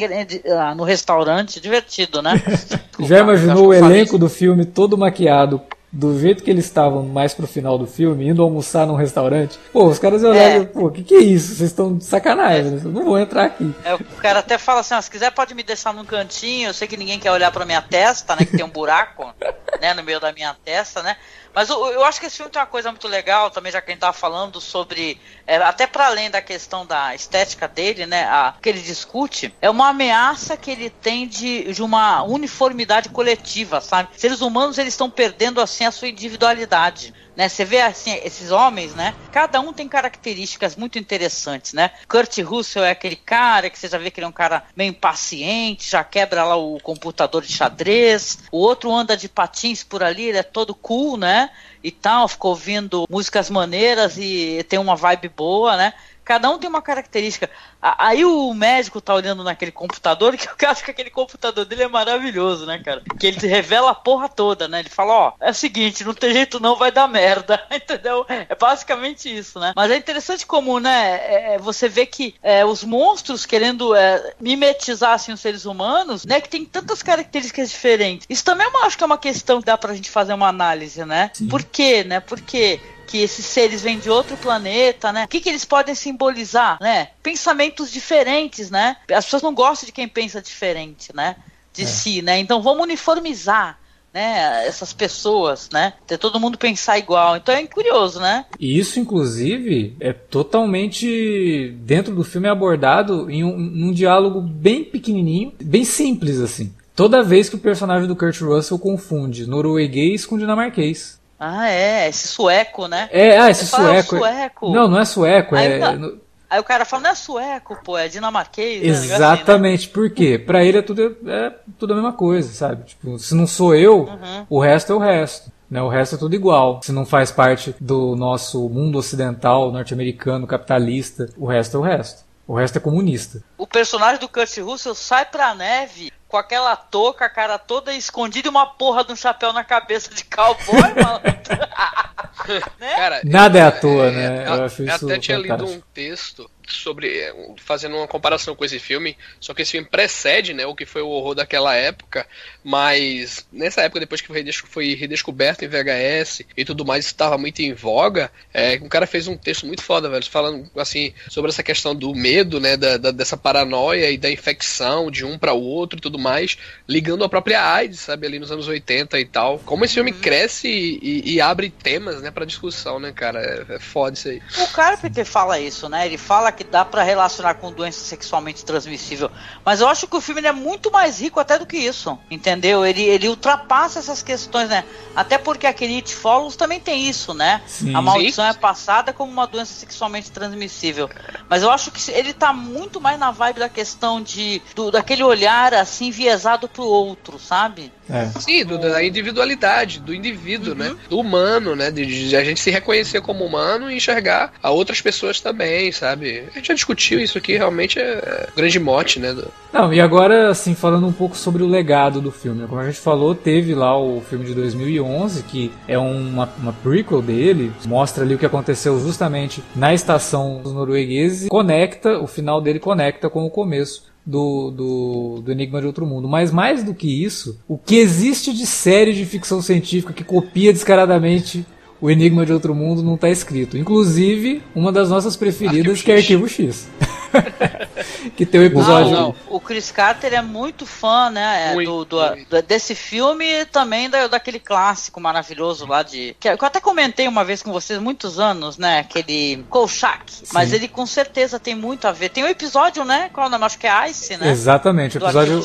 [0.58, 2.42] ah, no restaurante, divertido, né?
[2.46, 5.62] Desculpa, Já imaginou o elenco do filme todo maquiado
[5.92, 9.86] do jeito que eles estavam mais pro final do filme, indo almoçar num restaurante, pô,
[9.86, 10.66] os caras olharam, é.
[10.66, 11.56] pô, o que, que é isso?
[11.56, 12.84] Vocês estão de sacanagem, é.
[12.84, 13.74] não vou entrar aqui.
[13.86, 16.88] É, o cara até fala assim, se quiser pode me deixar num cantinho, eu sei
[16.88, 19.34] que ninguém quer olhar pra minha testa, né, que tem um buraco,
[19.82, 21.16] né, no meio da minha testa, né,
[21.58, 23.90] mas eu, eu, acho que esse filme tem uma coisa muito legal, também já que
[23.90, 28.26] a gente tava falando sobre, é, até para além da questão da estética dele, né,
[28.26, 33.82] a, que ele discute, é uma ameaça que ele tem de, de uma uniformidade coletiva,
[33.82, 34.10] sabe?
[34.16, 37.48] Seres humanos eles estão perdendo assim a sua individualidade né?
[37.48, 39.14] Você vê assim, esses homens, né?
[39.32, 41.92] Cada um tem características muito interessantes, né?
[42.10, 44.90] Kurt Russell é aquele cara que você já vê que ele é um cara meio
[44.90, 48.40] impaciente, já quebra lá o computador de xadrez.
[48.52, 51.52] O outro anda de patins por ali, ele é todo cool, né?
[51.84, 55.94] E tal, ficou ouvindo músicas maneiras e tem uma vibe boa, né?
[56.28, 57.50] Cada um tem uma característica.
[57.82, 61.88] Aí o médico tá olhando naquele computador, que eu acho que aquele computador dele é
[61.88, 63.02] maravilhoso, né, cara?
[63.18, 64.82] Que ele revela a porra toda, né?
[64.82, 68.26] Ele fala, ó, é o seguinte, não tem jeito não, vai dar merda, entendeu?
[68.28, 69.72] É basicamente isso, né?
[69.74, 74.34] Mas é interessante como, né, é, é, você vê que é, os monstros querendo é,
[74.38, 78.28] mimetizar, assim, os seres humanos, né, que tem tantas características diferentes.
[78.30, 81.06] Isso também eu acho que é uma questão que dá pra gente fazer uma análise,
[81.06, 81.32] né?
[81.34, 81.48] Sim.
[81.48, 82.20] Por quê, né?
[82.20, 85.24] Porque que esses seres vêm de outro planeta, né?
[85.24, 87.10] O que, que eles podem simbolizar, né?
[87.24, 88.98] Pensamentos diferentes, né?
[89.12, 91.38] As pessoas não gostam de quem pensa diferente, né?
[91.74, 91.86] De é.
[91.86, 92.38] si, né?
[92.38, 93.80] Então vamos uniformizar.
[94.14, 95.94] Né, essas pessoas, né?
[96.08, 97.36] Ter todo mundo pensar igual.
[97.38, 98.46] Então é curioso, né?
[98.60, 105.54] E isso, inclusive, é totalmente dentro do filme abordado em um, um diálogo bem pequenininho,
[105.62, 106.74] bem simples assim.
[106.96, 111.17] Toda vez que o personagem do Kurt Russell confunde norueguês com dinamarquês.
[111.40, 113.10] Ah, é, esse sueco, né?
[113.12, 114.16] É, ah, esse sueco.
[114.16, 114.72] É sueco.
[114.72, 116.28] Não, não é sueco, aí é.
[116.50, 118.82] Aí o cara fala, não é sueco, pô, é dinamarquês.
[118.82, 118.88] Né?
[118.88, 119.94] Exatamente, assim, né?
[119.94, 120.40] por quê?
[120.40, 122.86] Pra ele é tudo, é tudo a mesma coisa, sabe?
[122.86, 124.46] Tipo, se não sou eu, uhum.
[124.50, 125.52] o resto é o resto.
[125.70, 126.80] Né, o resto é tudo igual.
[126.82, 132.26] Se não faz parte do nosso mundo ocidental, norte-americano, capitalista, o resto é o resto.
[132.48, 133.44] O resto é comunista.
[133.58, 138.48] O personagem do Kurt Russell sai pra neve com aquela touca, a cara toda escondida
[138.48, 141.22] e uma porra de um chapéu na cabeça de cowboy, mano.
[142.80, 142.96] né?
[142.96, 144.48] Cara, Nada é à toa, é, né?
[144.48, 149.18] Eu, eu, eu até tinha lido um texto sobre fazendo uma comparação com esse filme,
[149.40, 152.26] só que esse filme precede, né, o que foi o horror daquela época,
[152.64, 154.28] mas nessa época depois que
[154.68, 159.28] foi redescoberto em VHS e tudo mais, estava muito em voga, é, um cara fez
[159.28, 163.12] um texto muito foda, velho, falando assim sobre essa questão do medo, né, da, da
[163.12, 166.58] dessa paranoia e da infecção de um para o outro e tudo mais,
[166.88, 169.60] ligando a própria AIDS, sabe, ali nos anos 80 e tal.
[169.60, 170.20] Como esse filme uhum.
[170.20, 174.42] cresce e, e, abre temas, né, para discussão, né, cara, é, é foda isso aí.
[174.64, 176.06] O cara porque fala isso, né?
[176.06, 179.30] Ele fala que dá para relacionar com doença sexualmente transmissível.
[179.64, 182.86] Mas eu acho que o filme é muito mais rico até do que isso, entendeu?
[182.86, 184.84] Ele, ele ultrapassa essas questões, né?
[185.16, 187.62] Até porque aquele It Follows também tem isso, né?
[187.68, 187.96] Sim.
[187.96, 191.10] A maldição é passada como uma doença sexualmente transmissível.
[191.48, 195.24] Mas eu acho que ele tá muito mais na vibe da questão de do, daquele
[195.24, 197.92] olhar assim viesado pro outro, sabe?
[198.10, 198.26] É.
[198.40, 200.90] Sim, do, da individualidade, do indivíduo, né?
[200.90, 200.94] uhum.
[200.94, 201.00] né?
[201.10, 201.92] Do humano, né?
[201.92, 206.44] De, de, a gente se reconhecer como humano e enxergar a outras pessoas também, sabe?
[206.52, 209.34] A gente já discutiu isso aqui, realmente é, é grande mote, né?
[209.34, 209.48] Do...
[209.72, 212.66] Não, e agora, assim, falando um pouco sobre o legado do filme.
[212.68, 217.22] Como a gente falou, teve lá o filme de 2011, que é uma, uma prequel
[217.22, 222.80] dele, mostra ali o que aconteceu justamente na estação dos noruegueses, conecta, o final dele
[222.80, 226.28] conecta com o começo do, do, do, Enigma de Outro Mundo.
[226.28, 230.74] Mas mais do que isso, o que existe de série de ficção científica que copia
[230.74, 231.66] descaradamente
[232.02, 233.78] o Enigma de Outro Mundo não está escrito.
[233.78, 236.90] Inclusive, uma das nossas preferidas, Arquivo que é Arquivo X.
[238.36, 239.12] que tem o um episódio.
[239.12, 239.36] Não, não.
[239.50, 241.72] O Chris Carter é muito fã, né?
[241.72, 242.20] É, muito, do,
[242.50, 246.36] do, desse filme e também da, daquele clássico maravilhoso lá de.
[246.40, 249.00] Que eu até comentei uma vez com vocês, muitos anos, né?
[249.00, 250.32] Aquele Kolchak.
[250.54, 252.30] Mas ele com certeza tem muito a ver.
[252.30, 253.30] Tem um episódio, né?
[253.34, 253.66] Qual é o nome?
[253.66, 254.50] Acho que é Ice, né?
[254.50, 255.18] Exatamente.
[255.18, 255.60] O episódio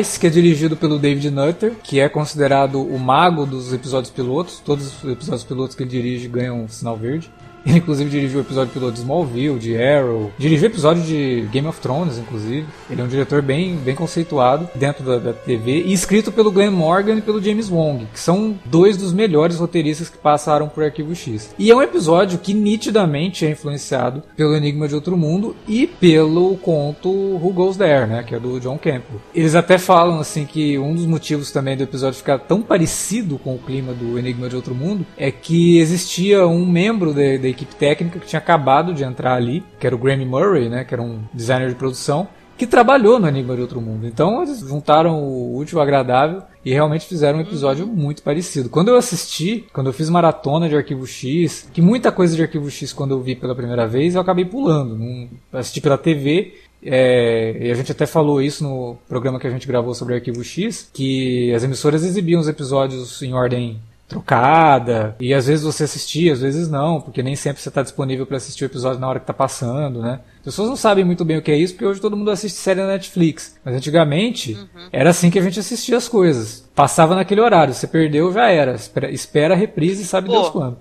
[0.00, 4.60] Ice, que é dirigido pelo David Nutter, que é considerado o mago dos episódios pilotos.
[4.60, 7.30] Todos os episódios pilotos que ele dirige ganham um sinal verde.
[7.64, 11.80] Ele, inclusive, dirigiu o episódio piloto de Smallville, de Arrow, dirigiu episódio de Game of
[11.80, 12.66] Thrones, inclusive.
[12.90, 16.70] Ele é um diretor bem, bem conceituado dentro da, da TV e escrito pelo Glenn
[16.70, 21.14] Morgan e pelo James Wong, que são dois dos melhores roteiristas que passaram por Arquivo
[21.14, 21.54] X.
[21.58, 26.56] E é um episódio que nitidamente é influenciado pelo Enigma de Outro Mundo e pelo
[26.56, 29.20] conto Who Goes There, né, que é do John Campbell.
[29.34, 33.54] Eles até falam assim que um dos motivos também do episódio ficar tão parecido com
[33.54, 38.18] o clima do Enigma de Outro Mundo é que existia um membro da equipe técnica
[38.18, 41.20] que tinha acabado de entrar ali, que era o Grammy Murray, né, que era um
[41.32, 44.06] designer de produção, que trabalhou no Enigma de Outro Mundo.
[44.06, 47.92] Então eles juntaram o útil ao agradável e realmente fizeram um episódio uhum.
[47.92, 48.68] muito parecido.
[48.68, 52.70] Quando eu assisti, quando eu fiz maratona de Arquivo X, que muita coisa de Arquivo
[52.70, 54.96] X quando eu vi pela primeira vez eu acabei pulando.
[54.96, 59.50] Não assisti pela TV é, e a gente até falou isso no programa que a
[59.50, 63.80] gente gravou sobre Arquivo X, que as emissoras exibiam os episódios em ordem
[64.12, 68.26] trocada, e às vezes você assistia, às vezes não, porque nem sempre você está disponível
[68.26, 70.20] para assistir o episódio na hora que está passando, né?
[70.42, 72.56] As pessoas não sabem muito bem o que é isso, porque hoje todo mundo assiste
[72.56, 73.56] série na Netflix.
[73.64, 74.88] Mas antigamente uhum.
[74.90, 76.68] era assim que a gente assistia as coisas.
[76.74, 78.72] Passava naquele horário, você perdeu, já era.
[78.72, 80.78] Espera, espera a reprise e sabe Pô, Deus quando.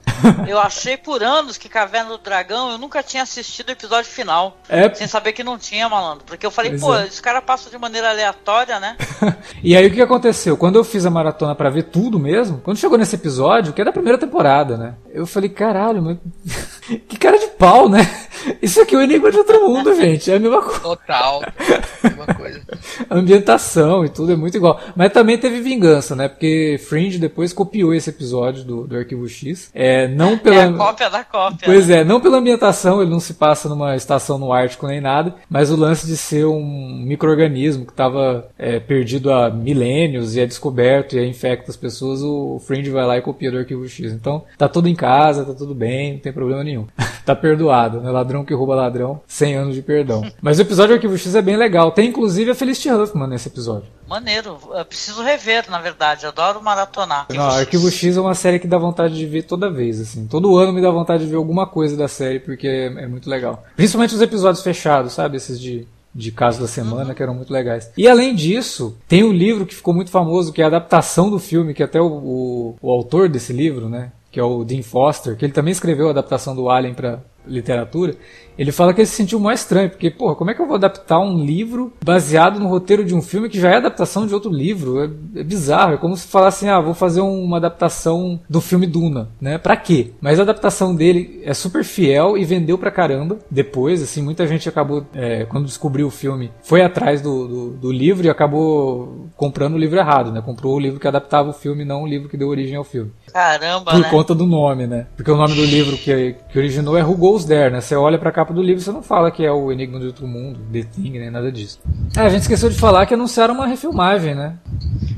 [0.49, 4.57] eu achei por anos que Caverna do Dragão eu nunca tinha assistido o episódio final.
[4.67, 4.91] É...
[4.95, 6.23] Sem saber que não tinha, malandro.
[6.25, 7.05] Porque eu falei, pois pô, é.
[7.05, 8.97] esse cara passa de maneira aleatória, né?
[9.61, 10.57] e aí o que aconteceu?
[10.57, 13.85] Quando eu fiz a maratona para ver tudo mesmo, quando chegou nesse episódio, que é
[13.85, 14.95] da primeira temporada, né?
[15.13, 16.17] Eu falei, caralho, mas...
[17.07, 18.09] que cara de pau, né?
[18.61, 20.31] Isso aqui é o Enigma de Outro Mundo, gente.
[20.31, 20.79] É a mesma coisa.
[20.79, 21.41] Total.
[22.03, 22.61] Mesma coisa.
[23.09, 24.79] a ambientação e tudo é muito igual.
[24.95, 26.27] Mas também teve vingança, né?
[26.27, 29.69] Porque Fringe depois copiou esse episódio do, do Arquivo X.
[29.73, 30.61] É, não pela...
[30.61, 31.65] É a cópia da cópia.
[31.65, 31.99] Pois né?
[31.99, 35.71] é, não pela ambientação, ele não se passa numa estação no Ártico nem nada, mas
[35.71, 41.15] o lance de ser um microorganismo que estava é, perdido há milênios e é descoberto
[41.15, 44.11] e é infecta as pessoas, o Fringe vai lá e copia do Arquivo X.
[44.11, 46.85] Então, tá tudo em casa, tá tudo bem, não tem problema nenhum.
[47.25, 48.11] tá perdoado, né?
[48.11, 50.23] Ladrão que rouba ladrão, 100 anos de perdão.
[50.39, 51.91] Mas o episódio do Arquivo X é bem legal.
[51.91, 53.87] Tem inclusive a Felicity Huffman nesse episódio.
[54.07, 54.59] Maneiro.
[54.71, 56.27] Eu preciso rever, na verdade.
[56.27, 57.25] Adoro maratonar.
[57.33, 60.27] Não, Arquivo X é uma série que dá vontade de ver toda vez, assim.
[60.27, 63.27] Todo ano me dá vontade de ver alguma coisa da série, porque é, é muito
[63.27, 63.63] legal.
[63.75, 65.37] Principalmente os episódios fechados, sabe?
[65.37, 67.13] Esses de de caso da semana uhum.
[67.15, 67.89] que eram muito legais.
[67.95, 71.39] E além disso, tem um livro que ficou muito famoso, que é a adaptação do
[71.39, 75.35] filme, que até o, o, o autor desse livro, né, que é o Dean Foster,
[75.35, 78.15] que ele também escreveu a adaptação do Alien para literatura,
[78.57, 80.75] ele fala que ele se sentiu mais estranho, porque, porra, como é que eu vou
[80.75, 84.51] adaptar um livro baseado no roteiro de um filme que já é adaptação de outro
[84.51, 85.03] livro?
[85.03, 89.29] É, é bizarro, é como se falasse ah, vou fazer uma adaptação do filme Duna,
[89.39, 89.57] né?
[89.57, 90.11] Pra quê?
[90.21, 94.69] Mas a adaptação dele é super fiel e vendeu pra caramba depois, assim, muita gente
[94.69, 99.73] acabou, é, quando descobriu o filme, foi atrás do, do, do, livro e acabou comprando
[99.73, 100.41] o livro errado, né?
[100.41, 103.11] Comprou o livro que adaptava o filme, não o livro que deu origem ao filme.
[103.33, 104.09] Caramba, Por né?
[104.09, 105.07] conta do nome, né?
[105.15, 107.79] Porque o nome do livro que, que originou é Who Goes There, né?
[107.79, 110.27] Você olha pra capa do livro, você não fala que é o Enigma do Outro
[110.27, 111.79] Mundo, The Thing, nem nada disso.
[112.17, 114.57] Ah, a gente esqueceu de falar que anunciaram uma refilmagem, né?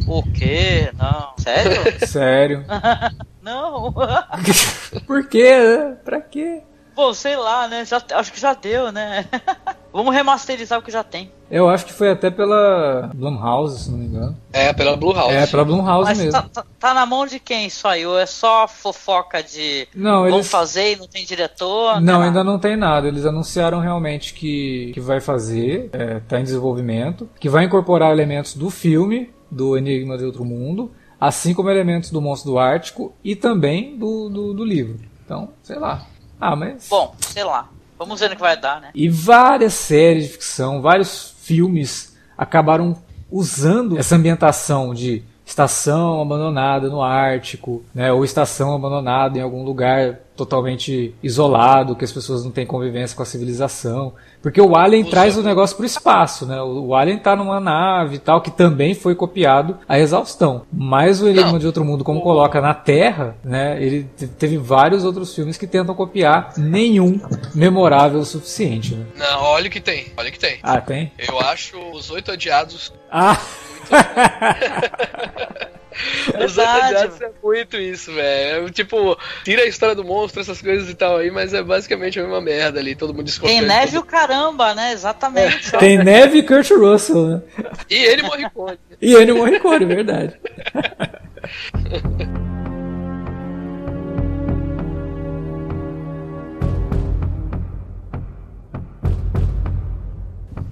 [0.07, 0.91] O quê?
[0.95, 1.33] Não.
[1.39, 1.81] Sério?
[2.07, 2.65] Sério.
[3.41, 3.91] não.
[5.07, 5.95] Por quê?
[6.05, 6.61] Pra quê?
[6.93, 7.83] Pô, sei lá, né?
[7.83, 9.25] Já, acho que já deu, né?
[9.93, 11.31] Vamos remasterizar o que já tem.
[11.51, 14.35] Eu acho que foi até pela Blumhouse, se não me engano.
[14.51, 15.35] É, pela Blumhouse.
[15.35, 16.31] É, pela Blumhouse Mas mesmo.
[16.31, 18.03] Tá, tá, tá, na mão de quem isso aí?
[18.03, 20.49] Ou é só fofoca de não, eles...
[20.49, 22.01] fazer e não tem diretor?
[22.01, 22.43] Não, ainda nada.
[22.43, 23.07] não tem nada.
[23.07, 28.55] Eles anunciaram realmente que, que vai fazer, é, tá em desenvolvimento, que vai incorporar elementos
[28.55, 30.91] do filme, do Enigma de Outro Mundo,
[31.21, 34.99] assim como elementos do Monstro do Ártico e também do, do, do livro.
[35.23, 36.07] Então, sei lá.
[36.41, 36.87] Ah, mas.
[36.89, 37.69] Bom, sei lá.
[37.97, 38.89] Vamos ver no que vai dar, né?
[38.93, 45.23] E várias séries de ficção, vários filmes acabaram usando essa ambientação de
[45.53, 52.11] estação abandonada no Ártico, né, ou estação abandonada em algum lugar totalmente isolado, que as
[52.11, 54.13] pessoas não têm convivência com a civilização.
[54.41, 56.59] Porque o Alien traz o negócio para o espaço, né?
[56.59, 60.63] O Alien tá numa nave e tal, que também foi copiado a exaustão.
[60.73, 63.81] Mas o Enigma de Outro Mundo, como coloca na Terra, né?
[63.81, 67.21] Ele teve vários outros filmes que tentam copiar, nenhum
[67.53, 69.05] memorável o suficiente, né?
[69.15, 70.57] Não, olha o que tem, olha o que tem.
[70.63, 71.11] Ah, tem?
[71.19, 72.91] Eu acho os Oito Odiados...
[73.11, 73.37] Ah!
[76.43, 78.67] Os Odiados é muito isso, velho.
[78.67, 82.19] É, tipo, tira a história do monstro, essas coisas e tal aí, mas é basicamente
[82.19, 83.59] a mesma merda ali, todo mundo desconfia.
[83.59, 84.91] Tem neve o caramba, né?
[84.91, 85.75] Exatamente.
[85.75, 85.79] É.
[85.79, 87.41] Tem neve e Kurt Russell, né?
[87.89, 88.79] E ele Morricone.
[89.01, 90.39] e ele Morricone, verdade.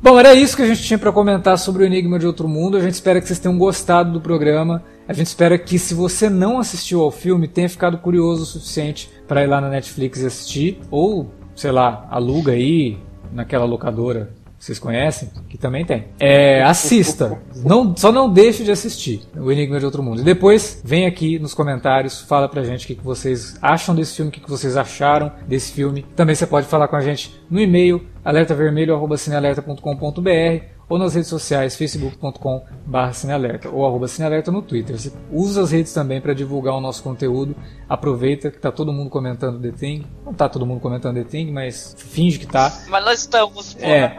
[0.04, 2.76] Bom, era isso que a gente tinha para comentar sobre o Enigma de Outro Mundo.
[2.76, 4.84] A gente espera que vocês tenham gostado do programa.
[5.08, 9.12] A gente espera que, se você não assistiu ao filme, tenha ficado curioso o suficiente
[9.28, 10.80] para ir lá na Netflix e assistir.
[10.90, 12.98] Ou, sei lá, aluga aí
[13.32, 16.10] naquela locadora vocês conhecem, que também tem.
[16.20, 17.42] É, assista.
[17.66, 20.22] Não, só não deixe de assistir o Enigma de Outro Mundo.
[20.22, 24.30] E depois vem aqui nos comentários, fala pra gente o que, vocês acham desse filme,
[24.30, 26.06] o que, vocês acharam desse filme.
[26.16, 33.14] Também você pode falar com a gente no e-mail alertavermelho.cinealerta.com.br ou nas redes sociais facebook.com.br
[33.14, 35.00] cinealerta ou arroba cinealerta no Twitter.
[35.00, 37.56] Você usa as redes também para divulgar o nosso conteúdo.
[37.92, 40.06] Aproveita que tá todo mundo comentando The Thing.
[40.26, 42.72] Não tá todo mundo comentando The Thing, mas finge que tá.
[42.90, 43.86] Mas nós estamos, pô.
[43.86, 44.18] É.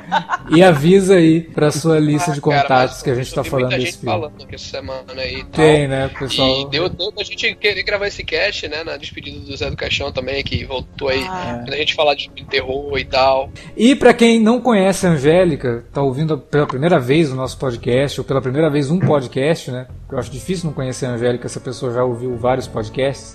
[0.50, 3.70] E avisa aí pra sua lista ah, de contatos cara, que a gente tá falando
[3.70, 4.14] desse filme.
[4.14, 6.60] falando aqui essa semana aí e Tem, né, pessoal?
[6.60, 9.76] E deu tempo a gente querer gravar esse cast, né, na despedida do Zé do
[9.76, 11.64] Caixão também, que voltou aí, ah.
[11.66, 13.50] a gente falar de terror e tal.
[13.76, 17.58] E para quem não conhece a Angélica, tá ouvindo pela pela primeira vez o nosso
[17.58, 19.86] podcast, ou pela primeira vez um podcast, né?
[20.12, 23.34] Eu acho difícil não conhecer a Angélica, essa pessoa já ouviu vários podcasts.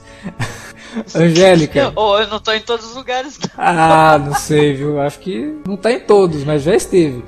[1.15, 1.91] Angélica.
[1.97, 3.39] Ou eu não tô em todos os lugares.
[3.39, 3.49] Não.
[3.57, 5.01] Ah, não sei, viu?
[5.01, 7.25] Acho que não tá em todos, mas já esteve.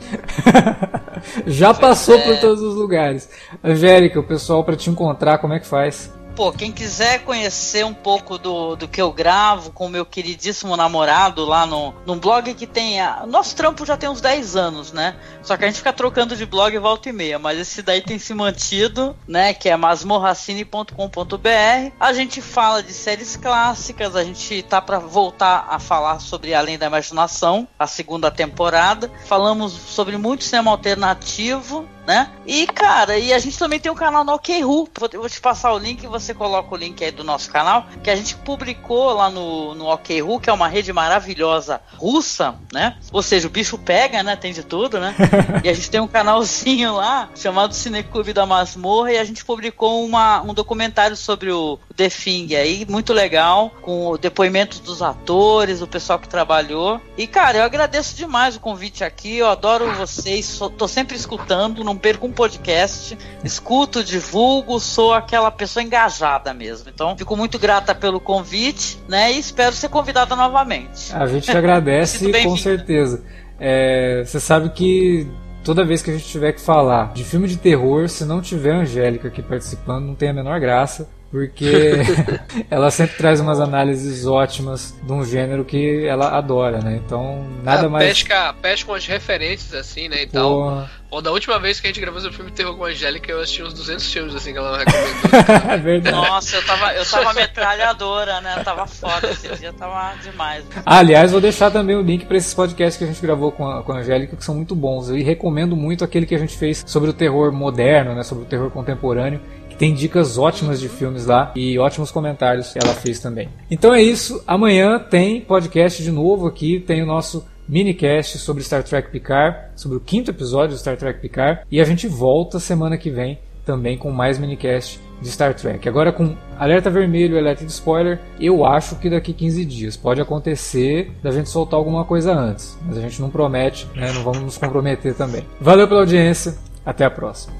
[1.48, 2.22] já passou é.
[2.22, 3.28] por todos os lugares.
[3.64, 6.14] Angélica, o pessoal para te encontrar, como é que faz?
[6.40, 10.78] Pô, quem quiser conhecer um pouco do, do que eu gravo com o meu queridíssimo
[10.78, 13.02] namorado lá no, no blog que tem.
[13.02, 15.18] A, nosso trampo já tem uns 10 anos, né?
[15.44, 18.18] Só que a gente fica trocando de blog volta e meia, mas esse daí tem
[18.18, 19.54] se mantido, né?
[19.54, 21.92] Que é masmorracine.com.br.
[22.00, 26.78] A gente fala de séries clássicas, a gente tá para voltar a falar sobre Além
[26.78, 29.12] da Imaginação, a segunda temporada.
[29.26, 32.28] Falamos sobre muito cinema alternativo, né?
[32.44, 34.90] E, cara, e a gente também tem um canal no OKRU.
[34.98, 38.10] Vou, vou te passar o link você coloca o link aí do nosso canal, que
[38.10, 42.98] a gente publicou lá no, no OKRU, que é uma rede maravilhosa russa, né?
[43.12, 44.36] Ou seja, o bicho pega, né?
[44.36, 45.16] Tem de tudo, né?
[45.64, 50.04] e a gente tem um canalzinho lá chamado Cineclube da Masmorra e a gente publicou
[50.04, 55.88] uma, um documentário sobre o The Thing aí, muito legal, com depoimentos dos atores, o
[55.88, 57.00] pessoal que trabalhou.
[57.16, 61.84] E, cara, eu agradeço demais o convite aqui, eu adoro vocês, sou, tô sempre escutando,
[61.84, 66.90] não perco um podcast, escuto, divulgo, sou aquela pessoa engajada mesmo.
[66.90, 69.32] Então, fico muito grata pelo convite, né?
[69.34, 71.14] E espero ser convidada novamente.
[71.14, 73.24] A gente te agradece com certeza.
[73.60, 75.28] É, você sabe que
[75.64, 78.72] toda vez que a gente tiver que falar de filme de terror, se não tiver
[78.72, 81.94] a Angélica aqui participando, não tem a menor graça porque
[82.70, 87.00] ela sempre traz umas análises ótimas de um gênero que ela adora, né?
[87.06, 88.08] Então, nada ela mais.
[88.08, 90.24] Pesca, pesca umas referências assim, né?
[90.24, 90.88] E tal.
[91.10, 93.42] Bom, da última vez que a gente gravou esse filme terror com a Angélica, eu
[93.42, 95.72] assisti uns 200 filmes assim que ela recomendou.
[95.72, 96.16] é verdade.
[96.16, 98.56] Nossa, eu tava, eu tava metralhadora, né?
[98.60, 100.64] Eu tava foda esse dia, tava demais.
[100.86, 103.68] Ah, aliás, vou deixar também o link para esses podcasts que a gente gravou com
[103.68, 105.10] a, com a Angélica, que são muito bons.
[105.10, 108.22] Eu recomendo muito aquele que a gente fez sobre o terror moderno, né?
[108.22, 109.42] Sobre o terror contemporâneo
[109.80, 113.48] tem dicas ótimas de filmes lá e ótimos comentários que ela fez também.
[113.72, 114.44] Então é isso.
[114.46, 116.82] Amanhã tem podcast de novo aqui.
[116.82, 121.22] Tem o nosso minicast sobre Star Trek Picard, sobre o quinto episódio de Star Trek
[121.22, 121.62] Picard.
[121.72, 125.88] E a gente volta semana que vem também com mais minicast de Star Trek.
[125.88, 129.96] Agora com alerta vermelho e alerta de spoiler, eu acho que daqui 15 dias.
[129.96, 134.12] Pode acontecer da gente soltar alguma coisa antes, mas a gente não promete, né?
[134.12, 135.46] não vamos nos comprometer também.
[135.62, 137.54] Valeu pela audiência, até a próxima.